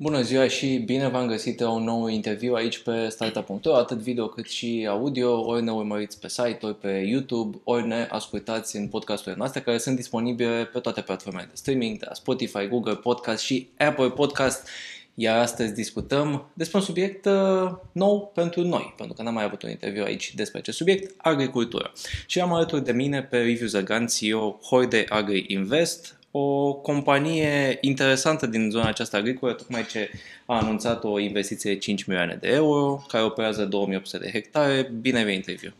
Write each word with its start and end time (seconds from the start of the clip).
Bună 0.00 0.22
ziua 0.22 0.48
și 0.48 0.76
bine 0.76 1.08
v-am 1.08 1.26
găsit 1.26 1.60
la 1.60 1.70
un 1.70 1.84
nou 1.84 2.06
interviu 2.06 2.54
aici 2.54 2.78
pe 2.78 3.08
Startup.ro, 3.08 3.74
atât 3.74 3.98
video 3.98 4.28
cât 4.28 4.48
și 4.48 4.86
audio, 4.88 5.40
ori 5.40 5.62
ne 5.62 5.70
urmăriți 5.70 6.20
pe 6.20 6.28
site, 6.28 6.58
ori 6.60 6.78
pe 6.78 6.88
YouTube, 6.88 7.58
ori 7.64 7.86
ne 7.86 8.06
ascultați 8.10 8.76
în 8.76 8.88
podcasturile 8.88 9.36
noastre 9.36 9.60
care 9.60 9.78
sunt 9.78 9.96
disponibile 9.96 10.70
pe 10.72 10.78
toate 10.78 11.00
platformele 11.00 11.46
de 11.46 11.54
streaming, 11.54 11.98
de 11.98 12.04
la 12.08 12.14
Spotify, 12.14 12.66
Google 12.66 12.94
Podcast 12.94 13.42
și 13.42 13.68
Apple 13.78 14.10
Podcast. 14.10 14.68
Iar 15.14 15.38
astăzi 15.38 15.74
discutăm 15.74 16.50
despre 16.54 16.78
un 16.78 16.84
subiect 16.84 17.24
uh, 17.24 17.70
nou 17.92 18.30
pentru 18.34 18.62
noi, 18.62 18.94
pentru 18.96 19.14
că 19.14 19.22
n-am 19.22 19.34
mai 19.34 19.44
avut 19.44 19.62
un 19.62 19.70
interviu 19.70 20.02
aici 20.04 20.34
despre 20.34 20.58
acest 20.58 20.76
subiect, 20.76 21.14
agricultură. 21.16 21.92
Și 22.26 22.40
am 22.40 22.52
alături 22.52 22.84
de 22.84 22.92
mine 22.92 23.22
pe 23.22 23.36
Review 23.36 23.68
Zagan, 23.68 24.06
CEO 24.06 24.58
Horde 24.62 25.04
Agri 25.08 25.44
Invest, 25.48 26.17
o 26.30 26.74
companie 26.74 27.78
interesantă 27.80 28.46
din 28.46 28.70
zona 28.70 28.88
aceasta 28.88 29.16
agricolă, 29.16 29.52
tocmai 29.52 29.86
ce 29.86 30.10
a 30.46 30.56
anunțat 30.56 31.04
o 31.04 31.18
investiție 31.18 31.72
de 31.72 31.78
5 31.78 32.04
milioane 32.04 32.38
de 32.40 32.48
euro, 32.48 33.04
care 33.08 33.24
operează 33.24 33.64
2800 33.64 34.24
de 34.24 34.30
hectare. 34.30 34.90
Bine 35.00 35.24
venit, 35.24 35.36
interviu! 35.36 35.74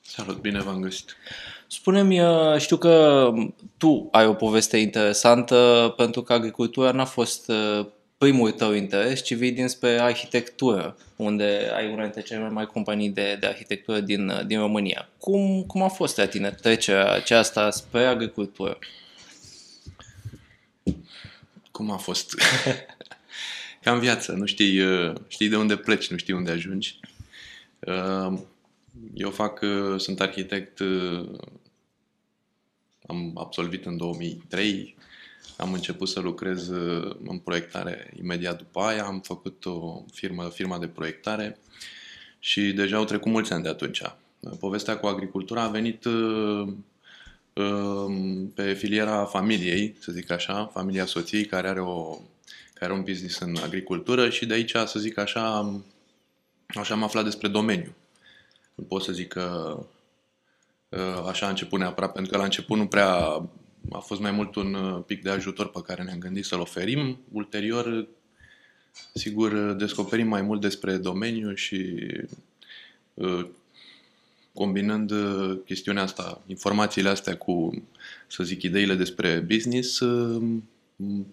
Salut, 0.00 0.40
bine 0.40 0.60
v-am 0.60 0.80
găsit! 0.80 1.16
Spune-mi, 1.66 2.20
uh, 2.20 2.56
știu 2.58 2.76
că 2.76 3.28
tu 3.76 4.08
ai 4.10 4.26
o 4.26 4.34
poveste 4.34 4.76
interesantă 4.76 5.94
pentru 5.96 6.22
că 6.22 6.32
agricultura 6.32 6.90
n-a 6.90 7.04
fost 7.04 7.48
uh, 7.48 7.86
primul 8.18 8.50
tău 8.50 8.72
interes, 8.72 9.22
ci 9.22 9.34
vii 9.34 9.52
dinspre 9.52 10.00
arhitectură, 10.00 10.96
unde 11.16 11.70
ai 11.76 11.92
una 11.92 12.02
dintre 12.02 12.22
cele 12.22 12.40
mai 12.40 12.48
mari 12.48 12.66
companii 12.66 13.08
de, 13.08 13.36
de 13.40 13.46
arhitectură 13.46 14.00
din, 14.00 14.28
uh, 14.28 14.46
din 14.46 14.58
România. 14.58 15.08
Cum, 15.18 15.62
cum 15.62 15.82
a 15.82 15.88
fost 15.88 16.16
la 16.16 16.26
tine 16.26 16.50
trecerea 16.50 17.12
aceasta 17.12 17.70
spre 17.70 18.04
agricultură? 18.04 18.78
Cum 21.78 21.90
a 21.90 21.96
fost? 21.96 22.34
Ca 23.82 23.92
în 23.92 23.98
viață, 23.98 24.32
nu 24.32 24.46
știi, 24.46 24.80
uh, 24.80 25.14
știi 25.28 25.48
de 25.48 25.56
unde 25.56 25.76
pleci, 25.76 26.10
nu 26.10 26.16
știi 26.16 26.34
unde 26.34 26.50
ajungi. 26.50 27.00
Uh, 27.78 28.38
eu 29.14 29.30
fac, 29.30 29.60
uh, 29.62 30.00
sunt 30.00 30.20
arhitect, 30.20 30.80
am 33.06 33.32
absolvit 33.34 33.86
în 33.86 33.96
2003, 33.96 34.96
am 35.56 35.72
început 35.72 36.08
să 36.08 36.20
lucrez 36.20 36.68
în 37.24 37.38
proiectare 37.44 38.12
imediat 38.20 38.58
după 38.58 38.80
aia, 38.80 39.04
am 39.04 39.20
făcut 39.20 39.64
o 39.64 40.04
firmă, 40.12 40.48
firma 40.48 40.78
de 40.78 40.88
proiectare 40.88 41.58
și 42.38 42.72
deja 42.72 42.96
au 42.96 43.04
trecut 43.04 43.30
mulți 43.30 43.52
ani 43.52 43.62
de 43.62 43.68
atunci. 43.68 44.02
Povestea 44.60 44.98
cu 44.98 45.06
agricultura 45.06 45.62
a 45.62 45.68
venit 45.68 46.04
pe 48.54 48.72
filiera 48.72 49.24
familiei, 49.24 49.96
să 50.00 50.12
zic 50.12 50.30
așa, 50.30 50.66
familia 50.72 51.06
soției 51.06 51.44
care 51.44 51.68
are, 51.68 51.80
o, 51.80 52.18
care 52.74 52.90
are 52.90 52.92
un 52.92 53.02
business 53.02 53.38
în 53.38 53.56
agricultură 53.62 54.28
și 54.28 54.46
de 54.46 54.54
aici, 54.54 54.74
să 54.84 54.98
zic 54.98 55.18
așa, 55.18 55.74
așa 56.66 56.94
am 56.94 57.02
aflat 57.02 57.24
despre 57.24 57.48
domeniu. 57.48 57.94
Nu 58.74 58.84
pot 58.84 59.02
să 59.02 59.12
zic 59.12 59.28
că 59.28 59.78
ă, 60.92 61.26
așa 61.28 61.46
a 61.46 61.48
început 61.48 61.78
neapărat, 61.78 62.12
pentru 62.12 62.32
că 62.32 62.38
la 62.38 62.44
început 62.44 62.76
nu 62.76 62.86
prea 62.86 63.42
a 63.92 63.98
fost 63.98 64.20
mai 64.20 64.30
mult 64.30 64.54
un 64.54 65.02
pic 65.06 65.22
de 65.22 65.30
ajutor 65.30 65.70
pe 65.70 65.82
care 65.86 66.02
ne-am 66.02 66.18
gândit 66.18 66.44
să-l 66.44 66.60
oferim. 66.60 67.18
Ulterior, 67.32 68.06
sigur, 69.14 69.72
descoperim 69.72 70.28
mai 70.28 70.42
mult 70.42 70.60
despre 70.60 70.96
domeniu 70.96 71.54
și 71.54 71.96
ă, 73.18 73.48
combinând 74.58 75.10
uh, 75.10 75.58
chestiunea 75.64 76.02
asta, 76.02 76.40
informațiile 76.46 77.08
astea 77.08 77.36
cu, 77.36 77.82
să 78.26 78.42
zic, 78.42 78.62
ideile 78.62 78.94
despre 78.94 79.44
business, 79.46 80.00
uh, 80.00 80.42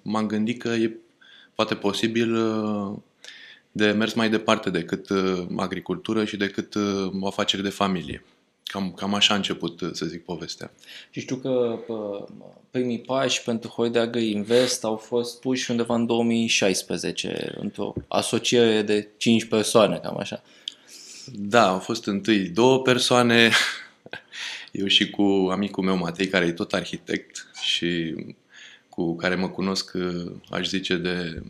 m-am 0.02 0.28
gândit 0.28 0.59
că 0.62 0.68
e 0.68 0.97
poate 1.56 1.75
posibil 1.75 2.36
uh, 2.36 2.97
de 3.72 3.91
mers 3.91 4.13
mai 4.13 4.30
departe 4.30 4.69
decât 4.69 5.08
agricultură 5.56 6.25
și 6.25 6.38
decât 6.38 6.75
o 7.19 7.28
afacere 7.28 7.62
de 7.62 7.69
familie. 7.69 8.24
Cam, 8.63 8.91
cam 8.91 9.13
așa 9.13 9.34
a 9.34 9.38
început, 9.38 9.81
să 9.92 10.06
zic, 10.06 10.24
povestea. 10.24 10.72
Și 11.09 11.19
știu 11.19 11.36
că 11.36 11.80
primii 12.72 13.00
pași 13.00 13.44
pentru 13.44 13.69
Hoideagă 13.69 14.19
Invest 14.19 14.84
au 14.84 14.96
fost 14.96 15.40
puși 15.40 15.72
undeva 15.72 15.96
în 15.96 16.06
2016, 16.06 17.56
într-o 17.59 17.94
asociere 18.07 18.81
de 18.81 19.07
5 19.18 19.46
persoane, 19.46 19.97
cam 19.97 20.18
așa. 20.18 20.44
Da, 21.34 21.68
au 21.68 21.80
fost 21.80 22.06
întâi 22.06 22.50
două 22.50 22.81
persoane, 22.81 23.52
eu 24.72 24.88
și 24.88 25.09
cu 25.09 25.47
amicul 25.52 25.84
meu 25.84 25.97
Matei, 25.97 26.28
care 26.28 26.46
e 26.46 26.52
tot 26.52 26.74
arhitect 26.74 27.52
și 27.62 28.16
cu 28.90 29.16
care 29.16 29.36
mă 29.36 29.50
cunosc, 29.50 29.91
aș 30.50 30.68
zice, 30.68 30.96
de, 30.96 31.44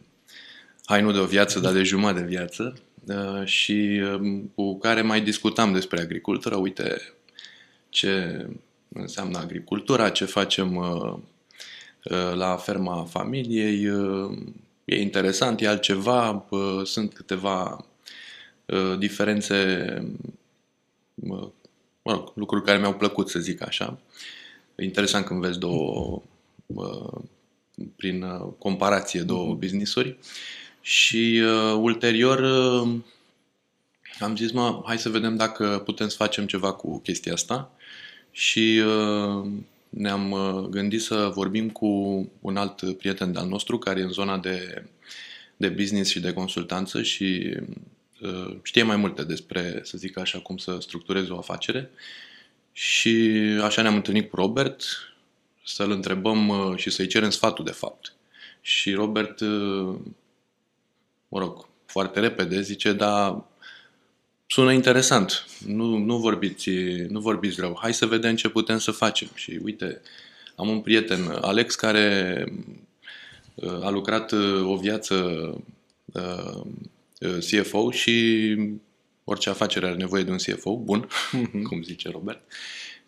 hai 0.85 1.01
nu 1.01 1.11
de 1.11 1.19
o 1.19 1.25
viață, 1.25 1.59
dar 1.59 1.73
de 1.73 1.83
jumătate 1.83 2.19
de 2.19 2.25
viață. 2.25 2.73
Uh, 3.07 3.45
și 3.45 4.01
um, 4.19 4.51
cu 4.55 4.77
care 4.77 5.01
mai 5.01 5.21
discutam 5.21 5.73
despre 5.73 6.01
agricultură, 6.01 6.55
uite 6.55 7.01
ce 7.89 8.45
înseamnă 8.89 9.37
agricultura, 9.37 10.09
ce 10.09 10.25
facem 10.25 10.75
uh, 10.75 11.13
uh, 12.03 12.33
la 12.35 12.55
ferma 12.55 13.05
familiei, 13.09 13.83
e 14.85 15.01
interesant, 15.01 15.61
e 15.61 15.67
altceva, 15.67 16.45
sunt 16.83 17.13
câteva 17.13 17.77
Uh, 17.77 17.94
diferențe, 18.97 19.87
uh, 21.15 21.47
mă 22.01 22.11
rog, 22.11 22.31
lucruri 22.35 22.63
care 22.63 22.77
mi-au 22.77 22.95
plăcut, 22.95 23.29
să 23.29 23.39
zic 23.39 23.61
așa. 23.61 23.99
Interesant 24.79 25.25
când 25.25 25.41
vezi 25.41 25.59
două, 25.59 26.21
uh, 26.65 27.21
prin 27.95 28.25
comparație, 28.57 29.21
două 29.21 29.55
mm-hmm. 29.55 29.59
business-uri. 29.59 30.17
Și 30.81 31.41
uh, 31.43 31.77
ulterior 31.79 32.39
uh, 32.39 32.99
am 34.19 34.35
zis, 34.35 34.51
mă, 34.51 34.81
hai 34.85 34.99
să 34.99 35.09
vedem 35.09 35.35
dacă 35.35 35.81
putem 35.85 36.07
să 36.07 36.15
facem 36.15 36.45
ceva 36.45 36.73
cu 36.73 36.99
chestia 36.99 37.33
asta. 37.33 37.71
Și 38.31 38.81
uh, 38.85 39.47
ne-am 39.89 40.35
gândit 40.69 41.01
să 41.01 41.31
vorbim 41.33 41.69
cu 41.69 41.87
un 42.41 42.57
alt 42.57 42.97
prieten 42.97 43.31
de-al 43.31 43.47
nostru 43.47 43.77
care 43.77 43.99
e 43.99 44.03
în 44.03 44.11
zona 44.11 44.37
de, 44.37 44.85
de 45.57 45.67
business 45.67 46.09
și 46.09 46.19
de 46.19 46.33
consultanță 46.33 47.01
și 47.01 47.57
Uh, 47.57 47.94
știe 48.61 48.83
mai 48.83 48.95
multe 48.95 49.23
despre, 49.23 49.79
să 49.83 49.97
zic 49.97 50.17
așa, 50.17 50.39
cum 50.39 50.57
să 50.57 50.77
structureze 50.79 51.31
o 51.31 51.37
afacere. 51.37 51.89
Și 52.71 53.39
așa 53.61 53.81
ne-am 53.81 53.95
întâlnit 53.95 54.29
cu 54.29 54.35
Robert 54.35 54.83
să-l 55.65 55.91
întrebăm 55.91 56.47
uh, 56.47 56.77
și 56.77 56.89
să-i 56.89 57.07
cerem 57.07 57.29
sfatul 57.29 57.65
de 57.65 57.71
fapt. 57.71 58.13
Și 58.61 58.93
Robert, 58.93 59.39
uh, 59.39 59.95
mă 61.27 61.39
rog, 61.39 61.67
foarte 61.85 62.19
repede 62.19 62.61
zice, 62.61 62.93
dar 62.93 63.43
sună 64.47 64.73
interesant, 64.73 65.45
nu, 65.65 65.97
nu, 65.97 66.17
vorbiți, 66.17 66.69
nu 67.07 67.19
vorbiți 67.19 67.59
rău, 67.59 67.77
hai 67.81 67.93
să 67.93 68.05
vedem 68.05 68.35
ce 68.35 68.49
putem 68.49 68.77
să 68.77 68.91
facem. 68.91 69.27
Și 69.33 69.59
uite, 69.63 70.01
am 70.55 70.69
un 70.69 70.81
prieten, 70.81 71.27
Alex, 71.41 71.75
care 71.75 72.45
a 73.81 73.89
lucrat 73.89 74.31
o 74.63 74.75
viață 74.75 75.15
Uh, 76.15 76.61
CFO 77.19 77.91
și 77.91 78.55
orice 79.23 79.49
afacere 79.49 79.85
are 79.85 79.95
nevoie 79.95 80.23
de 80.23 80.31
un 80.31 80.37
CFO 80.37 80.77
bun, 80.77 81.07
mm-hmm. 81.07 81.61
cum 81.69 81.81
zice 81.83 82.09
Robert. 82.09 82.41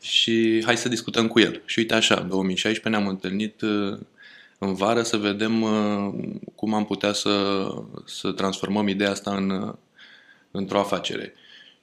Și 0.02 0.62
hai 0.66 0.78
să 0.78 0.90
discutăm 0.90 1.28
cu 1.28 1.40
el. 1.40 1.62
Și 1.66 1.80
uite 1.80 1.94
așa, 1.94 2.16
în 2.16 2.28
2016 2.28 3.02
ne-am 3.02 3.14
întâlnit 3.14 3.62
uh, 3.62 4.00
în 4.60 4.74
vară 4.74 5.02
să 5.02 5.18
vedem 5.18 5.62
uh, 5.62 6.14
cum 6.56 6.74
am 6.74 6.86
putea 6.86 7.14
să, 7.14 7.68
să 8.06 8.32
transformăm 8.32 8.88
ideea 8.88 9.12
asta 9.12 9.36
în, 9.36 9.76
într-o 10.52 10.80
afacere. 10.80 11.34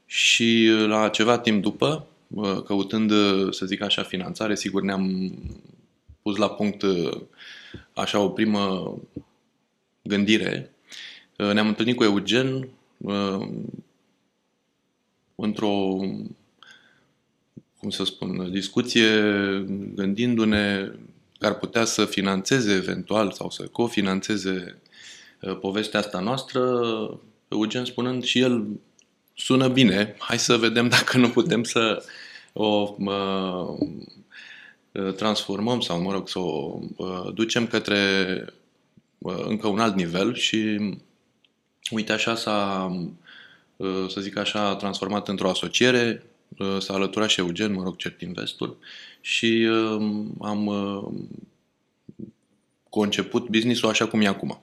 Și 0.07 0.71
la 0.87 1.09
ceva 1.09 1.39
timp 1.39 1.63
după, 1.63 2.07
căutând, 2.65 3.13
să 3.51 3.67
zic 3.67 3.83
așa, 3.83 4.03
finanțare, 4.03 4.55
sigur 4.55 4.83
ne-am 4.83 5.35
pus 6.23 6.37
la 6.37 6.51
punct 6.51 6.85
așa 7.93 8.19
o 8.19 8.29
primă 8.29 8.95
gândire 10.03 10.74
Uh, 10.74 10.74
ne-am 11.37 11.67
întâlnit 11.67 11.97
cu 11.97 12.03
Eugen 12.03 12.69
uh, 12.97 13.49
într-o, 15.35 15.99
cum 17.79 17.91
să 17.91 18.05
spun, 18.05 18.51
discuție 18.51 19.09
gândindu-ne 19.95 20.91
că 21.39 21.47
ar 21.47 21.55
putea 21.55 21.85
să 21.85 22.05
financeze 22.05 22.73
eventual 22.73 23.33
sau 23.33 23.51
să 23.51 23.63
cofinanțeze 23.63 24.81
uh, 25.41 25.59
povestea 25.59 26.01
asta 26.01 26.21
noastră, 26.21 26.81
Eugen 27.49 27.85
spunând 27.85 28.23
și 28.23 28.39
el 28.39 28.67
sună 29.35 29.69
bine, 29.69 30.15
hai 30.19 30.39
să 30.39 30.57
vedem 30.57 30.89
dacă 30.89 31.19
nu 31.19 31.31
putem 31.31 31.63
să 31.63 32.05
o 32.53 32.95
uh, 32.99 33.79
transformăm 35.17 35.81
sau, 35.81 36.01
mă 36.01 36.13
rog, 36.13 36.29
să 36.29 36.39
o 36.39 36.79
uh, 36.97 37.33
ducem 37.35 37.67
către 37.67 37.99
uh, 39.19 39.45
încă 39.47 39.69
un 39.69 39.79
alt 39.79 39.95
nivel 39.95 40.35
și 40.35 40.79
Uite, 41.91 42.13
așa 42.13 42.35
s-a, 42.35 42.91
uh, 43.77 44.05
să 44.09 44.21
zic 44.21 44.37
așa, 44.37 44.77
transformat 44.77 45.29
într-o 45.29 45.49
asociere, 45.49 46.23
uh, 46.59 46.77
s-a 46.79 46.95
alăturat 46.95 47.29
și 47.29 47.41
Eugen, 47.41 47.73
mă 47.73 47.83
rog, 47.83 47.97
Cert 47.97 48.21
Investul 48.21 48.77
și 49.21 49.69
um, 49.71 50.35
am 50.41 50.67
uh, 50.67 51.05
conceput 52.89 53.49
business-ul 53.49 53.89
așa 53.89 54.07
cum 54.07 54.21
e 54.21 54.27
acum. 54.27 54.63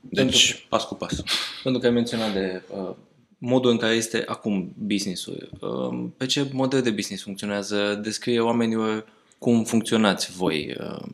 Deci, 0.00 0.48
pentru, 0.50 0.66
pas 0.68 0.84
cu 0.84 0.94
pas. 0.94 1.22
Pentru 1.62 1.80
că 1.80 1.86
ai 1.86 1.92
menționat 1.92 2.32
de 2.32 2.62
uh, 2.68 2.94
modul 3.38 3.70
în 3.70 3.76
care 3.76 3.94
este 3.94 4.22
acum 4.26 4.72
business-ul. 4.76 5.50
Uh, 5.60 6.08
pe 6.16 6.26
ce 6.26 6.48
model 6.52 6.82
de 6.82 6.90
business 6.90 7.22
funcționează? 7.22 8.00
Descrie 8.02 8.40
oamenilor 8.40 9.06
cum 9.38 9.64
funcționați 9.64 10.32
voi, 10.32 10.76
uh, 10.80 11.06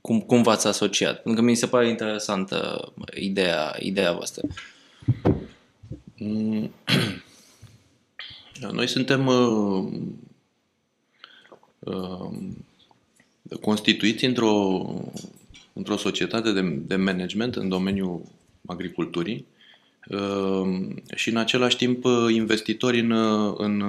cum, 0.00 0.20
cum 0.20 0.42
v-ați 0.42 0.66
asociat. 0.66 1.22
Pentru 1.22 1.42
că 1.42 1.48
mi 1.48 1.54
se 1.54 1.66
pare 1.66 1.88
interesantă 1.88 2.92
ideea, 3.14 3.76
ideea 3.78 4.12
voastră. 4.12 4.42
Mm. 4.44 4.54
Noi 8.72 8.88
suntem 8.88 9.26
uh, 9.26 9.92
uh, 11.78 12.30
constituiți 13.60 14.24
într-o, 14.24 14.84
într-o 15.72 15.96
societate 15.96 16.52
de, 16.52 16.62
de 16.62 16.96
management 16.96 17.56
în 17.56 17.68
domeniul 17.68 18.22
agriculturii 18.66 19.46
uh, 20.08 20.88
și 21.14 21.28
în 21.28 21.36
același 21.36 21.76
timp 21.76 22.04
investitori 22.30 23.00
în, 23.00 23.12
în 23.56 23.82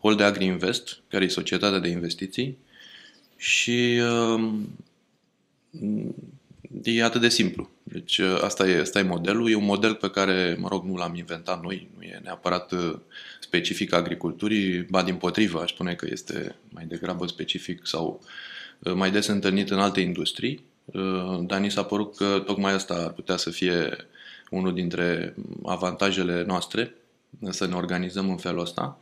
Hol 0.00 0.14
de 0.14 0.22
Agri 0.22 0.44
Invest, 0.44 1.00
care 1.08 1.24
e 1.24 1.28
societatea 1.28 1.78
de 1.78 1.88
investiții 1.88 2.58
și 3.36 4.00
uh, 4.00 4.52
e 6.82 7.02
atât 7.02 7.20
de 7.20 7.28
simplu. 7.28 7.70
Deci 7.88 8.18
uh, 8.18 8.38
asta 8.42 8.68
e, 8.68 8.80
asta 8.80 8.98
e 8.98 9.02
modelul. 9.02 9.50
E 9.50 9.54
un 9.54 9.64
model 9.64 9.94
pe 9.94 10.10
care, 10.10 10.56
mă 10.58 10.68
rog, 10.68 10.84
nu 10.84 10.96
l-am 10.96 11.14
inventat 11.14 11.62
noi, 11.62 11.88
nu 11.96 12.02
e 12.02 12.20
neapărat 12.22 12.72
uh, 12.72 12.94
specific 13.40 13.92
agriculturii, 13.92 14.82
ba 14.82 15.02
din 15.02 15.14
potrivă, 15.14 15.60
aș 15.60 15.70
spune 15.70 15.94
că 15.94 16.06
este 16.10 16.56
mai 16.68 16.84
degrabă 16.84 17.26
specific 17.26 17.86
sau 17.86 18.22
uh, 18.78 18.92
mai 18.94 19.10
des 19.10 19.26
întâlnit 19.26 19.70
în 19.70 19.78
alte 19.78 20.00
industrii, 20.00 20.64
dar 21.40 21.58
ni 21.58 21.70
s-a 21.70 21.84
părut 21.84 22.16
că 22.16 22.42
tocmai 22.46 22.72
asta 22.72 22.94
ar 22.94 23.10
putea 23.10 23.36
să 23.36 23.50
fie 23.50 23.96
unul 24.50 24.74
dintre 24.74 25.34
avantajele 25.64 26.44
noastre, 26.46 26.94
să 27.50 27.66
ne 27.66 27.74
organizăm 27.74 28.30
în 28.30 28.36
felul 28.36 28.60
ăsta. 28.60 28.98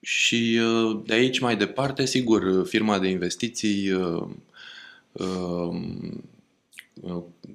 Și 0.00 0.60
de 1.04 1.14
aici 1.14 1.38
mai 1.38 1.56
departe, 1.56 2.04
sigur, 2.04 2.66
firma 2.66 2.98
de 2.98 3.08
investiții 3.08 3.88
Ehm, 3.88 4.42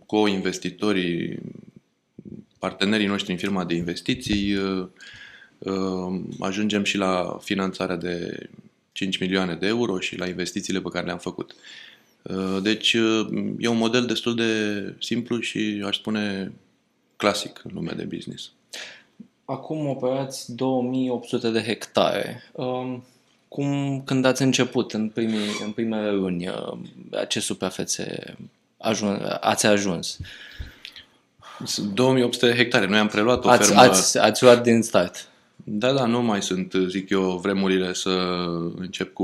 co-investitorii, 0.06 1.40
partenerii 2.60 3.08
noștri 3.08 3.32
în 3.32 3.38
firma 3.38 3.66
de 3.66 3.74
investiții, 3.74 4.52
ehm, 5.60 6.36
ajungem 6.40 6.84
și 6.84 6.98
la 6.98 7.38
finanțarea 7.42 7.96
de 7.96 8.50
5 8.92 9.18
milioane 9.18 9.56
de 9.56 9.68
euro 9.68 10.00
și 10.00 10.18
la 10.18 10.28
investițiile 10.28 10.82
pe 10.82 10.90
care 10.90 11.06
le-am 11.06 11.18
făcut. 11.18 11.56
Ehm, 12.24 12.62
deci 12.62 12.94
e 13.58 13.68
un 13.68 13.78
model 13.78 14.06
destul 14.06 14.36
de 14.36 14.54
simplu 15.00 15.40
și 15.40 15.84
aș 15.86 15.98
spune 15.98 16.52
clasic 17.16 17.62
în 17.64 17.72
lumea 17.74 17.94
de 17.94 18.04
business. 18.04 18.52
Acum 19.46 19.88
operați 19.88 20.56
2800 20.56 21.50
de 21.50 21.62
hectare 21.62 22.44
cum, 23.54 24.02
când 24.06 24.26
ați 24.26 24.42
început 24.42 24.94
în, 24.94 25.10
primii, 25.10 25.60
în 25.66 25.72
primele 25.72 26.12
luni, 26.12 26.48
uh, 26.48 26.78
ce 27.28 27.40
suprafețe 27.40 28.36
ajun, 28.78 29.38
ați 29.40 29.66
ajuns? 29.66 30.18
2800 31.94 32.46
de 32.46 32.56
hectare. 32.56 32.88
Noi 32.88 33.00
am 33.00 33.08
preluat 33.08 33.46
o 33.46 33.50
ați, 33.50 33.68
fermă... 33.68 33.82
Ați, 33.82 34.18
ați 34.18 34.44
luat 34.44 34.64
din 34.64 34.82
start. 34.82 35.28
Da, 35.56 35.92
da, 35.92 36.06
nu 36.06 36.22
mai 36.22 36.42
sunt, 36.42 36.74
zic 36.88 37.10
eu, 37.10 37.38
vremurile 37.38 37.94
să 37.94 38.10
încep 38.76 39.14
cu 39.14 39.24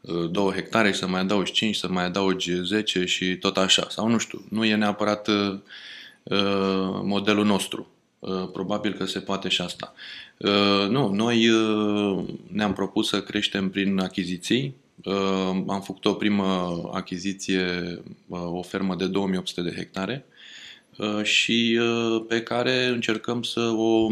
uh, 0.00 0.30
două 0.30 0.52
hectare 0.52 0.92
și 0.92 0.98
să 0.98 1.06
mai 1.06 1.20
adaugi 1.20 1.52
5, 1.52 1.76
să 1.76 1.88
mai 1.88 2.04
adaugi 2.04 2.62
10 2.62 3.04
și 3.04 3.36
tot 3.36 3.56
așa. 3.56 3.86
Sau 3.90 4.08
nu 4.08 4.18
știu, 4.18 4.44
nu 4.48 4.64
e 4.64 4.74
neapărat 4.74 5.28
uh, 5.28 5.58
modelul 7.02 7.44
nostru. 7.44 7.88
Uh, 8.18 8.48
probabil 8.52 8.92
că 8.92 9.04
se 9.04 9.20
poate 9.20 9.48
și 9.48 9.60
asta. 9.60 9.94
Uh, 10.36 10.88
nu, 10.88 11.08
noi 11.08 11.48
uh, 11.48 12.24
ne-am 12.52 12.72
propus 12.72 13.08
să 13.08 13.22
creștem 13.22 13.70
prin 13.70 13.98
achiziții. 13.98 14.74
Am 15.66 15.82
făcut 15.84 16.04
o 16.04 16.12
primă 16.12 16.80
achiziție, 16.92 18.00
o 18.28 18.62
fermă 18.62 18.94
de 18.94 19.06
2800 19.06 19.70
de 19.70 19.76
hectare 19.76 20.26
și 21.22 21.80
pe 22.28 22.42
care 22.42 22.86
încercăm 22.86 23.42
să 23.42 23.60
o, 23.60 24.08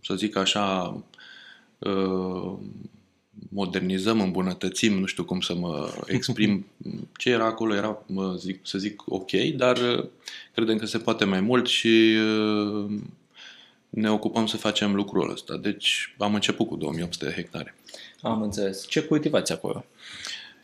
să 0.00 0.14
zic 0.14 0.36
așa, 0.36 0.96
modernizăm, 3.48 4.20
îmbunătățim, 4.20 4.98
nu 4.98 5.06
știu 5.06 5.24
cum 5.24 5.40
să 5.40 5.54
mă 5.54 5.92
exprim. 6.06 6.66
Ce 7.20 7.30
era 7.30 7.44
acolo 7.44 7.74
era, 7.74 8.02
mă 8.06 8.34
zic, 8.38 8.60
să 8.62 8.78
zic, 8.78 9.02
ok, 9.06 9.30
dar 9.56 9.76
uh, 9.76 10.04
credem 10.54 10.76
că 10.76 10.86
se 10.86 10.98
poate 10.98 11.24
mai 11.24 11.40
mult 11.40 11.66
și 11.66 12.16
uh, 12.16 12.90
ne 13.90 14.10
ocupăm 14.10 14.46
să 14.46 14.56
facem 14.56 14.94
lucrul 14.94 15.30
ăsta. 15.30 15.56
Deci 15.56 16.14
am 16.18 16.34
început 16.34 16.68
cu 16.68 16.76
2800 16.76 17.24
de 17.24 17.32
hectare. 17.32 17.74
Am 18.20 18.42
înțeles. 18.42 18.86
Ce 18.88 19.02
cultivați 19.02 19.52
acolo? 19.52 19.84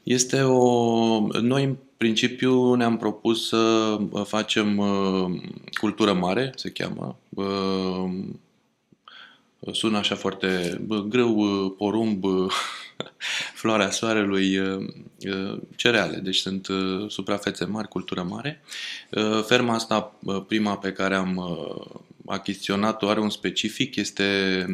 Este 0.03 0.43
o... 0.43 1.41
Noi, 1.41 1.65
în 1.65 1.77
principiu, 1.97 2.75
ne-am 2.75 2.97
propus 2.97 3.49
să 3.49 3.97
facem 4.25 4.79
uh, 4.79 5.43
cultură 5.81 6.13
mare, 6.13 6.53
se 6.57 6.71
cheamă. 6.71 7.17
Sună 9.71 9.99
așa 9.99 10.15
foarte 10.15 10.81
bă, 10.87 11.01
greu, 11.01 11.71
porumb, 11.79 12.25
floarea 13.61 13.91
soarelui, 13.91 14.61
cereale. 15.77 16.17
Deci 16.17 16.37
sunt 16.37 16.69
suprafețe 17.09 17.65
mari, 17.65 17.89
cultură 17.89 18.23
mare. 18.23 18.63
Ferma 19.47 19.75
asta, 19.75 20.15
prima 20.49 20.79
pe 20.79 20.93
care 20.93 21.15
am 21.15 21.59
achiziționat-o, 22.27 23.09
are 23.09 23.21
un 23.21 23.31
specific. 23.31 23.97
Este 23.97 24.67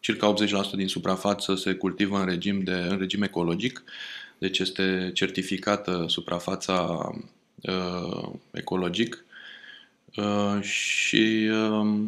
circa 0.00 0.34
80% 0.34 0.70
din 0.76 0.88
suprafață 0.88 1.54
se 1.54 1.74
cultivă 1.74 2.18
în 2.18 2.26
regim, 2.26 2.62
de, 2.62 2.72
în 2.72 2.98
regim 2.98 3.22
ecologic. 3.22 3.84
Deci 4.38 4.58
este 4.58 5.10
certificată 5.14 6.04
suprafața 6.08 7.10
uh, 7.62 8.28
ecologic 8.50 9.24
uh, 10.16 10.62
și 10.62 11.48
uh, 11.50 12.04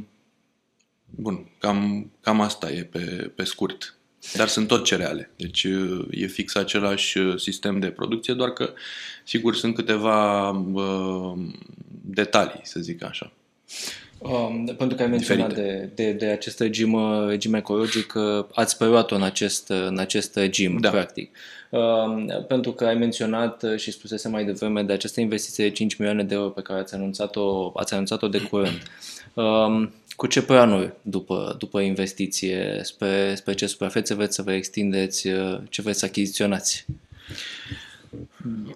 Bun, 1.10 1.50
cam, 1.58 2.10
cam 2.20 2.40
asta 2.40 2.71
e 2.71 2.83
pe, 2.83 3.33
pe 3.35 3.44
scurt. 3.44 3.99
Dar 4.35 4.49
sunt 4.49 4.68
tot 4.68 4.85
cereale. 4.85 5.30
Deci 5.37 5.66
e 6.11 6.26
fix 6.26 6.54
același 6.54 7.18
uh, 7.18 7.38
sistem 7.38 7.78
de 7.78 7.87
producție, 7.87 8.35
doar 8.35 8.50
că, 8.50 8.73
sigur, 9.25 9.54
sunt 9.54 9.75
câteva 9.75 10.49
uh, 10.50 11.38
detalii, 12.04 12.61
să 12.62 12.80
zic 12.80 13.04
așa. 13.04 13.33
Um, 14.18 14.64
pentru 14.64 14.97
că 14.97 15.02
ai 15.02 15.09
menționat 15.09 15.54
de, 15.54 15.90
de, 15.94 16.12
de 16.12 16.26
acest 16.26 16.61
regim, 16.61 16.92
uh, 16.92 17.26
regim 17.26 17.54
ecologic, 17.54 18.12
uh, 18.16 18.44
ați 18.54 18.76
preluat-o 18.76 19.14
în 19.14 19.23
acest, 19.23 19.68
în 19.68 19.99
acest 19.99 20.37
regim, 20.37 20.78
da. 20.80 20.90
practic. 20.90 21.37
Um, 21.71 22.44
pentru 22.49 22.73
că 22.73 22.85
ai 22.85 22.94
menționat 22.94 23.64
și 23.76 23.90
spusese 23.90 24.28
mai 24.28 24.44
devreme 24.44 24.83
de 24.83 24.92
această 24.92 25.21
investiție 25.21 25.64
de 25.64 25.71
5 25.75 25.97
milioane 25.97 26.25
de 26.25 26.35
euro 26.35 26.49
pe 26.49 26.62
care 26.62 26.80
ați 26.80 26.94
anunțat-o, 26.94 27.73
ați 27.75 27.92
anunțat-o 27.92 28.28
de 28.28 28.40
curând. 28.40 28.83
Um, 29.35 29.92
cu 30.18 30.26
ce 30.26 30.42
planuri 30.42 30.94
după, 31.02 31.54
după 31.58 31.80
investiție? 31.80 32.80
Spre, 32.82 33.34
spre 33.34 33.54
ce 33.54 33.66
suprafețe 33.66 34.14
vreți 34.14 34.34
să 34.34 34.42
vă 34.42 34.52
extindeți? 34.52 35.28
Ce 35.68 35.82
vreți 35.82 35.98
să 35.98 36.04
achiziționați? 36.04 36.87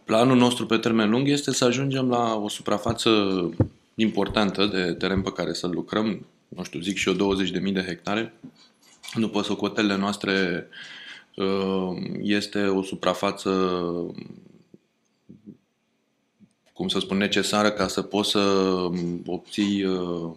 Planul 0.04 0.36
nostru 0.36 0.66
pe 0.66 0.76
termen 0.76 1.10
lung 1.10 1.28
este 1.28 1.52
să 1.52 1.64
ajungem 1.64 2.08
la 2.08 2.34
o 2.34 2.48
suprafață 2.48 3.10
importantă 3.94 4.66
de 4.66 4.92
teren 4.92 5.22
pe 5.22 5.32
care 5.32 5.52
să 5.52 5.66
lucrăm, 5.66 6.26
nu 6.48 6.64
știu, 6.64 6.80
zic 6.80 6.96
și 6.96 7.08
eu 7.08 7.36
20.000 7.36 7.72
de 7.72 7.84
hectare. 7.86 8.34
După 9.14 9.42
socotele 9.42 9.96
noastre 9.96 10.66
uh, 11.36 11.96
este 12.20 12.64
o 12.64 12.82
suprafață 12.82 13.50
cum 16.72 16.88
să 16.88 16.98
spun, 16.98 17.16
necesară 17.16 17.70
ca 17.70 17.88
să 17.88 18.02
poți 18.02 18.30
să 18.30 18.40
obții 19.26 19.84
uh, 19.84 20.30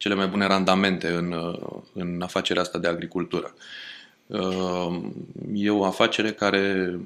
cele 0.00 0.14
mai 0.14 0.26
bune 0.26 0.46
randamente 0.46 1.08
în, 1.08 1.34
în 1.92 2.20
afacerea 2.22 2.62
asta 2.62 2.78
de 2.78 2.88
agricultură. 2.88 3.54
E 5.54 5.70
o 5.70 5.84
afacere 5.84 6.32
care 6.32 6.98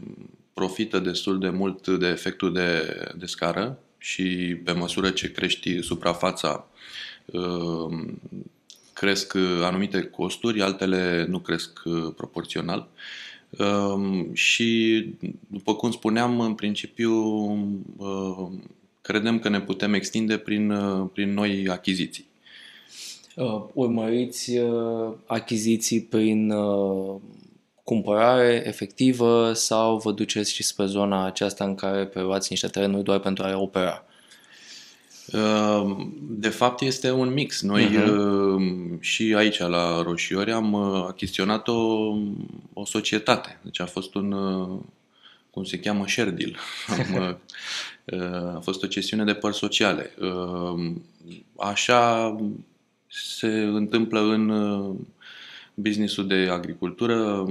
profită 0.52 0.98
destul 0.98 1.38
de 1.38 1.48
mult 1.48 1.88
de 1.88 2.06
efectul 2.06 2.52
de, 2.52 2.96
de 3.16 3.26
scară 3.26 3.78
și 3.98 4.56
pe 4.64 4.72
măsură 4.72 5.10
ce 5.10 5.32
crești 5.32 5.82
suprafața 5.82 6.66
cresc 8.92 9.34
anumite 9.62 10.02
costuri, 10.02 10.62
altele 10.62 11.26
nu 11.28 11.38
cresc 11.38 11.82
proporțional. 12.16 12.88
Și, 14.32 15.04
după 15.46 15.74
cum 15.74 15.90
spuneam, 15.90 16.40
în 16.40 16.54
principiu 16.54 17.14
credem 19.00 19.38
că 19.38 19.48
ne 19.48 19.60
putem 19.60 19.94
extinde 19.94 20.36
prin, 20.36 20.74
prin 21.12 21.32
noi 21.32 21.68
achiziții 21.68 22.26
uh, 22.28 22.33
urmăriți 23.72 24.56
uh, 24.56 25.12
achiziții 25.26 26.02
prin 26.02 26.50
uh, 26.50 27.20
cumpărare 27.84 28.62
efectivă 28.66 29.52
sau 29.52 29.96
vă 29.96 30.12
duceți 30.12 30.52
și 30.52 30.62
spre 30.62 30.86
zona 30.86 31.24
aceasta 31.26 31.64
în 31.64 31.74
care 31.74 32.06
preluați 32.06 32.46
niște 32.50 32.66
terenuri 32.66 33.04
doar 33.04 33.18
pentru 33.18 33.44
a 33.44 33.58
opera? 33.58 34.04
Uh, 35.32 35.96
de 36.20 36.48
fapt 36.48 36.80
este 36.80 37.10
un 37.10 37.32
mix. 37.32 37.62
Noi 37.62 37.86
uh-huh. 37.86 39.00
și 39.00 39.34
aici 39.36 39.58
la 39.58 40.02
Roșiori 40.02 40.52
am 40.52 40.72
uh, 40.72 41.04
achiziționat 41.08 41.68
o, 41.68 42.12
o 42.72 42.84
societate. 42.84 43.58
Deci 43.62 43.80
a 43.80 43.86
fost 43.86 44.14
un, 44.14 44.32
uh, 44.32 44.78
cum 45.50 45.64
se 45.64 45.78
cheamă, 45.78 46.04
share 46.06 46.30
deal. 46.30 46.56
Am, 46.98 47.38
a 48.56 48.60
fost 48.62 48.82
o 48.82 48.86
cesiune 48.86 49.24
de 49.24 49.34
părți 49.34 49.58
sociale. 49.58 50.10
Așa 51.56 52.36
se 53.16 53.48
întâmplă 53.48 54.20
în 54.20 54.52
businessul 55.74 56.26
de 56.26 56.48
agricultură 56.50 57.46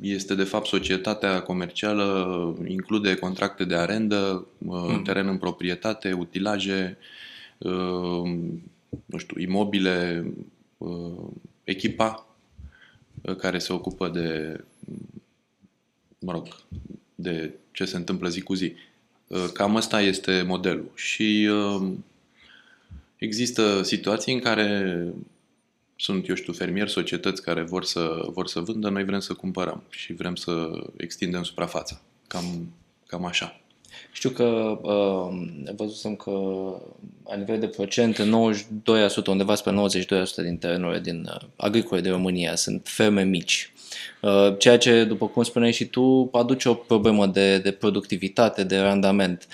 este 0.00 0.34
de 0.34 0.44
fapt 0.44 0.66
societatea 0.66 1.42
comercială, 1.42 2.56
include 2.66 3.14
contracte 3.14 3.64
de 3.64 3.74
arendă, 3.74 4.46
mm. 4.58 5.02
teren 5.02 5.28
în 5.28 5.38
proprietate, 5.38 6.12
utilaje, 6.12 6.98
uh, 7.58 8.32
nu 9.06 9.18
știu, 9.18 9.40
imobile, 9.40 10.26
uh, 10.78 11.26
echipa 11.64 12.26
uh, 13.22 13.36
care 13.36 13.58
se 13.58 13.72
ocupă 13.72 14.08
de, 14.08 14.60
mă 16.18 16.32
rog, 16.32 16.46
de 17.14 17.54
ce 17.72 17.84
se 17.84 17.96
întâmplă 17.96 18.28
zi 18.28 18.40
cu 18.40 18.54
zi. 18.54 18.72
Cam 19.52 19.74
ăsta 19.74 20.00
este 20.00 20.44
modelul. 20.46 20.90
Și 20.94 21.48
există 23.20 23.82
situații 23.82 24.32
în 24.32 24.40
care 24.40 25.04
sunt, 25.96 26.28
eu 26.28 26.34
știu, 26.34 26.52
fermieri, 26.52 26.90
societăți 26.90 27.42
care 27.42 27.62
vor 27.62 27.84
să, 27.84 28.26
vor 28.26 28.46
să 28.46 28.60
vândă, 28.60 28.88
noi 28.88 29.04
vrem 29.04 29.20
să 29.20 29.32
cumpărăm 29.32 29.82
și 29.90 30.12
vrem 30.12 30.34
să 30.34 30.70
extindem 30.96 31.42
suprafața. 31.42 32.00
Cam, 32.26 32.72
cam 33.06 33.24
așa. 33.24 33.60
Știu 34.12 34.30
că 34.30 34.78
uh, 34.82 35.72
văzusem 35.76 36.14
că 36.14 36.30
la 37.28 37.36
nivel 37.36 37.58
de 37.58 37.66
procent, 37.66 38.22
92%, 38.22 39.26
undeva 39.26 39.54
spre 39.54 39.72
92% 39.72 40.06
din 40.42 40.56
terenurile 40.58 41.00
din 41.00 41.28
uh, 41.34 41.48
agricole 41.56 42.00
de 42.00 42.10
România 42.10 42.54
sunt 42.54 42.86
ferme 42.88 43.24
mici. 43.24 43.72
Uh, 44.20 44.54
ceea 44.58 44.78
ce, 44.78 45.04
după 45.04 45.26
cum 45.28 45.42
spuneai 45.42 45.72
și 45.72 45.84
tu, 45.84 46.28
aduce 46.32 46.68
o 46.68 46.74
problemă 46.74 47.26
de, 47.26 47.58
de 47.58 47.70
productivitate, 47.70 48.64
de 48.64 48.78
randament. 48.78 49.46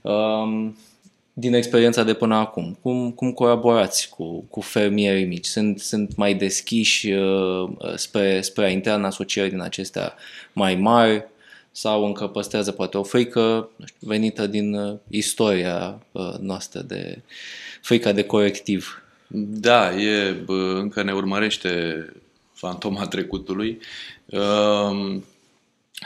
Uh, 0.00 0.70
din 1.32 1.54
experiența 1.54 2.02
de 2.02 2.14
până 2.14 2.34
acum? 2.34 2.78
Cum, 2.82 3.10
cum 3.10 3.32
colaborați 3.32 4.08
cu, 4.08 4.44
cu 4.50 4.60
fermierii 4.60 5.24
mici? 5.24 5.46
Sunt, 5.46 5.78
sunt 5.78 6.16
mai 6.16 6.34
deschiși 6.34 7.12
uh, 7.12 7.70
spre, 7.94 8.40
spre 8.40 8.64
a 8.64 8.68
intra 8.68 8.94
în 8.94 9.04
asocieri 9.04 9.50
din 9.50 9.60
acestea 9.60 10.14
mai 10.52 10.74
mari 10.74 11.24
sau 11.72 12.04
încă 12.04 12.26
păstrează 12.26 12.72
poate 12.72 12.96
o 12.96 13.02
frică 13.02 13.70
nu 13.76 13.86
știu, 13.86 14.08
venită 14.08 14.46
din 14.46 14.74
uh, 14.74 14.96
istoria 15.08 16.02
uh, 16.12 16.34
noastră 16.40 16.80
de 16.80 17.18
frica 17.82 18.12
de 18.12 18.24
corectiv? 18.24 19.02
Da, 19.36 20.00
e, 20.00 20.30
bă, 20.30 20.78
încă 20.78 21.02
ne 21.02 21.12
urmărește 21.12 22.04
fantoma 22.52 23.06
trecutului. 23.06 23.78
Uh, 24.26 25.16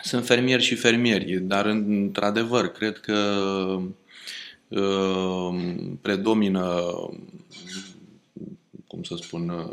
sunt 0.03 0.27
fermieri 0.27 0.63
și 0.63 0.75
fermieri, 0.75 1.39
dar 1.41 1.67
într-adevăr, 1.67 2.69
cred 2.69 2.99
că 2.99 3.13
Ehm, 3.75 3.97
predomină, 6.01 6.83
cum 8.87 9.03
să 9.03 9.17
spun, 9.21 9.69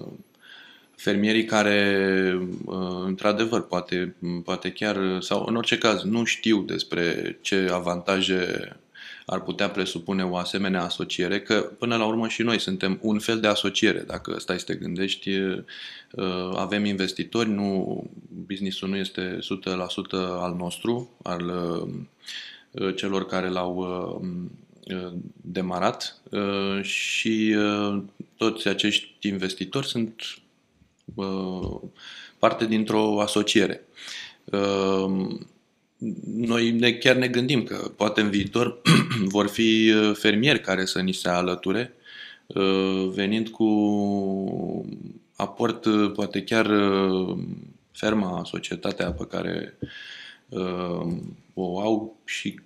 fermierii 0.96 1.46
care, 1.46 2.39
într-adevăr, 3.05 3.67
poate, 3.67 4.15
poate 4.43 4.72
chiar, 4.72 5.22
sau 5.22 5.46
în 5.48 5.55
orice 5.55 5.77
caz, 5.77 6.03
nu 6.03 6.24
știu 6.24 6.62
despre 6.62 7.38
ce 7.41 7.70
avantaje 7.72 8.72
ar 9.25 9.41
putea 9.41 9.70
presupune 9.70 10.24
o 10.24 10.36
asemenea 10.36 10.84
asociere, 10.84 11.41
că 11.41 11.55
până 11.55 11.96
la 11.96 12.05
urmă 12.05 12.27
și 12.27 12.41
noi 12.41 12.60
suntem 12.60 13.00
un 13.01 13.20
fel 13.20 13.39
de 13.39 13.48
asociere, 13.48 14.00
dacă 14.00 14.39
stai 14.39 14.60
să 14.60 14.65
te 14.65 14.75
gândești, 14.75 15.29
avem 16.53 16.86
investitori, 16.86 17.50
nu, 17.50 18.03
businessul 18.46 18.89
nu 18.89 18.96
este 18.96 19.38
100% 19.39 19.43
al 20.17 20.55
nostru, 20.58 21.17
al 21.24 21.51
celor 22.96 23.25
care 23.25 23.50
l-au 23.50 23.75
Uh, 24.22 24.27
demarat 25.42 26.22
uh, 26.32 26.84
și 26.84 27.56
uh, 27.58 28.04
toți 28.38 28.68
acești 28.68 29.28
investitori 29.28 29.88
sunt 29.88 30.24
parte 32.40 32.66
dintr-o 32.66 33.22
asociere. 33.22 33.82
Noi 36.26 36.72
ne, 36.72 36.92
chiar 36.92 37.16
ne 37.16 37.28
gândim 37.28 37.64
că 37.64 37.76
poate 37.76 38.22
în 38.22 38.30
viitor 38.30 38.82
vor 39.36 39.48
fi 39.48 39.94
fermieri 40.14 40.62
care 40.62 40.86
să 40.86 41.02
ni 41.02 41.12
se 41.12 41.30
alăture, 41.30 41.94
venind 43.14 43.50
cu 43.50 43.66
aport, 45.36 45.88
poate 46.14 46.44
chiar 46.44 46.72
ferma, 47.92 48.42
societatea 48.46 49.12
pe 49.12 49.26
care 49.30 49.78
o 51.54 51.80
au 51.80 52.22
și 52.26 52.60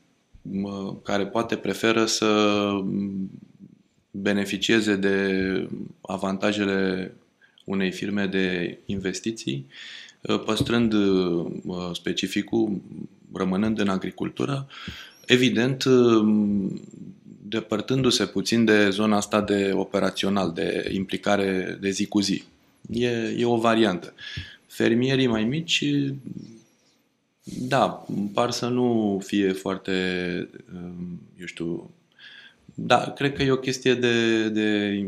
care 1.04 1.25
poate 1.25 1.56
preferă 1.56 2.06
să 2.06 2.70
beneficieze 4.12 4.96
de 4.96 5.18
avantajele 6.02 7.12
unei 7.64 7.92
firme 7.92 8.25
de 8.25 8.78
investiții, 8.86 9.66
ă, 10.28 10.38
păstrând 10.38 10.94
ă, 10.94 11.92
specificul, 11.94 12.82
rămânând 13.34 13.80
în 13.80 13.90
agricultură, 13.90 14.68
evident, 15.25 15.84
ă, 15.86 16.25
depărtându-se 17.48 18.25
puțin 18.25 18.66
de 18.66 18.90
zona 18.90 19.16
asta 19.16 19.42
de 19.42 19.72
operațional, 19.74 20.52
de 20.52 20.90
implicare 20.94 21.78
de 21.82 21.90
zi 21.90 22.06
cu 22.06 22.20
zi. 22.20 22.44
E, 22.92 23.08
e 23.38 23.46
o 23.46 23.58
variantă. 23.58 24.14
Fermierii 24.68 25.28
mai 25.28 25.44
mici 25.44 25.84
da, 27.48 28.06
par 28.34 28.52
să 28.52 28.68
nu 28.68 29.20
fie 29.25 29.52
foarte, 29.52 30.50
um, 30.74 31.22
eu 31.40 31.46
știu, 31.46 31.90
da, 32.74 33.12
cred 33.16 33.34
că 33.34 33.44
e 33.44 33.52
o 33.52 33.58
chestie 33.58 33.94
de, 33.94 34.50
de 34.50 35.00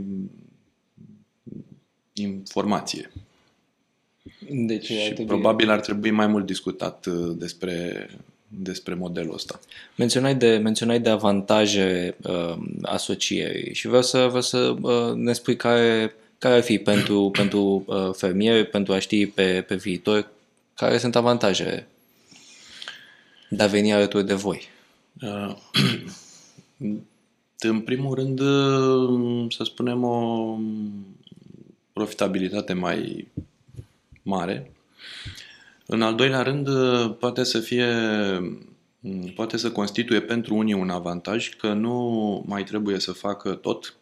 informație. 2.13 3.11
Deci, 4.49 4.85
și 4.85 4.93
ar 4.93 5.13
trebui... 5.13 5.25
probabil 5.25 5.69
ar 5.69 5.79
trebui 5.79 6.11
mai 6.11 6.27
mult 6.27 6.45
discutat 6.45 7.05
uh, 7.05 7.35
despre, 7.37 8.09
despre 8.47 8.93
modelul 8.93 9.33
ăsta. 9.33 9.59
Menționai 9.95 10.35
de, 10.35 10.57
menționai 10.57 10.99
de 10.99 11.09
avantaje 11.09 12.15
uh, 12.23 12.57
asocierii 12.81 13.73
și 13.73 13.87
vreau 13.87 14.01
să, 14.01 14.17
vreau 14.17 14.41
să 14.41 14.75
uh, 14.81 15.13
ne 15.13 15.33
spui 15.33 15.55
care, 15.55 16.15
care 16.37 16.55
ar 16.55 16.61
fi 16.61 16.77
pentru, 16.77 17.29
pentru 17.33 17.83
uh, 17.87 18.09
fermieri, 18.13 18.65
pentru 18.65 18.93
a 18.93 18.99
ști 18.99 19.27
pe, 19.27 19.63
pe 19.67 19.75
viitor, 19.75 20.31
care 20.73 20.97
sunt 20.97 21.15
avantajele 21.15 21.87
de 23.49 23.63
a 23.63 23.67
veni 23.67 23.93
alături 23.93 24.25
de 24.25 24.33
voi? 24.33 24.61
Uh, 25.21 25.55
în 27.59 27.81
primul 27.81 28.15
rând, 28.15 28.39
uh, 28.39 29.45
să 29.49 29.63
spunem, 29.63 30.03
o 30.03 30.57
profitabilitate 31.93 32.73
mai 32.73 33.27
mare. 34.21 34.71
În 35.85 36.01
al 36.01 36.15
doilea 36.15 36.41
rând, 36.41 36.67
uh, 36.67 37.15
poate 37.19 37.43
să 37.43 37.59
fie 37.59 37.87
mm, 38.99 39.31
poate 39.35 39.57
să 39.57 39.71
constituie 39.71 40.21
pentru 40.21 40.55
unii 40.55 40.73
un 40.73 40.89
avantaj 40.89 41.55
că 41.55 41.73
nu 41.73 42.43
mai 42.47 42.63
trebuie 42.63 42.99
să 42.99 43.11
facă 43.11 43.53
tot 43.53 43.95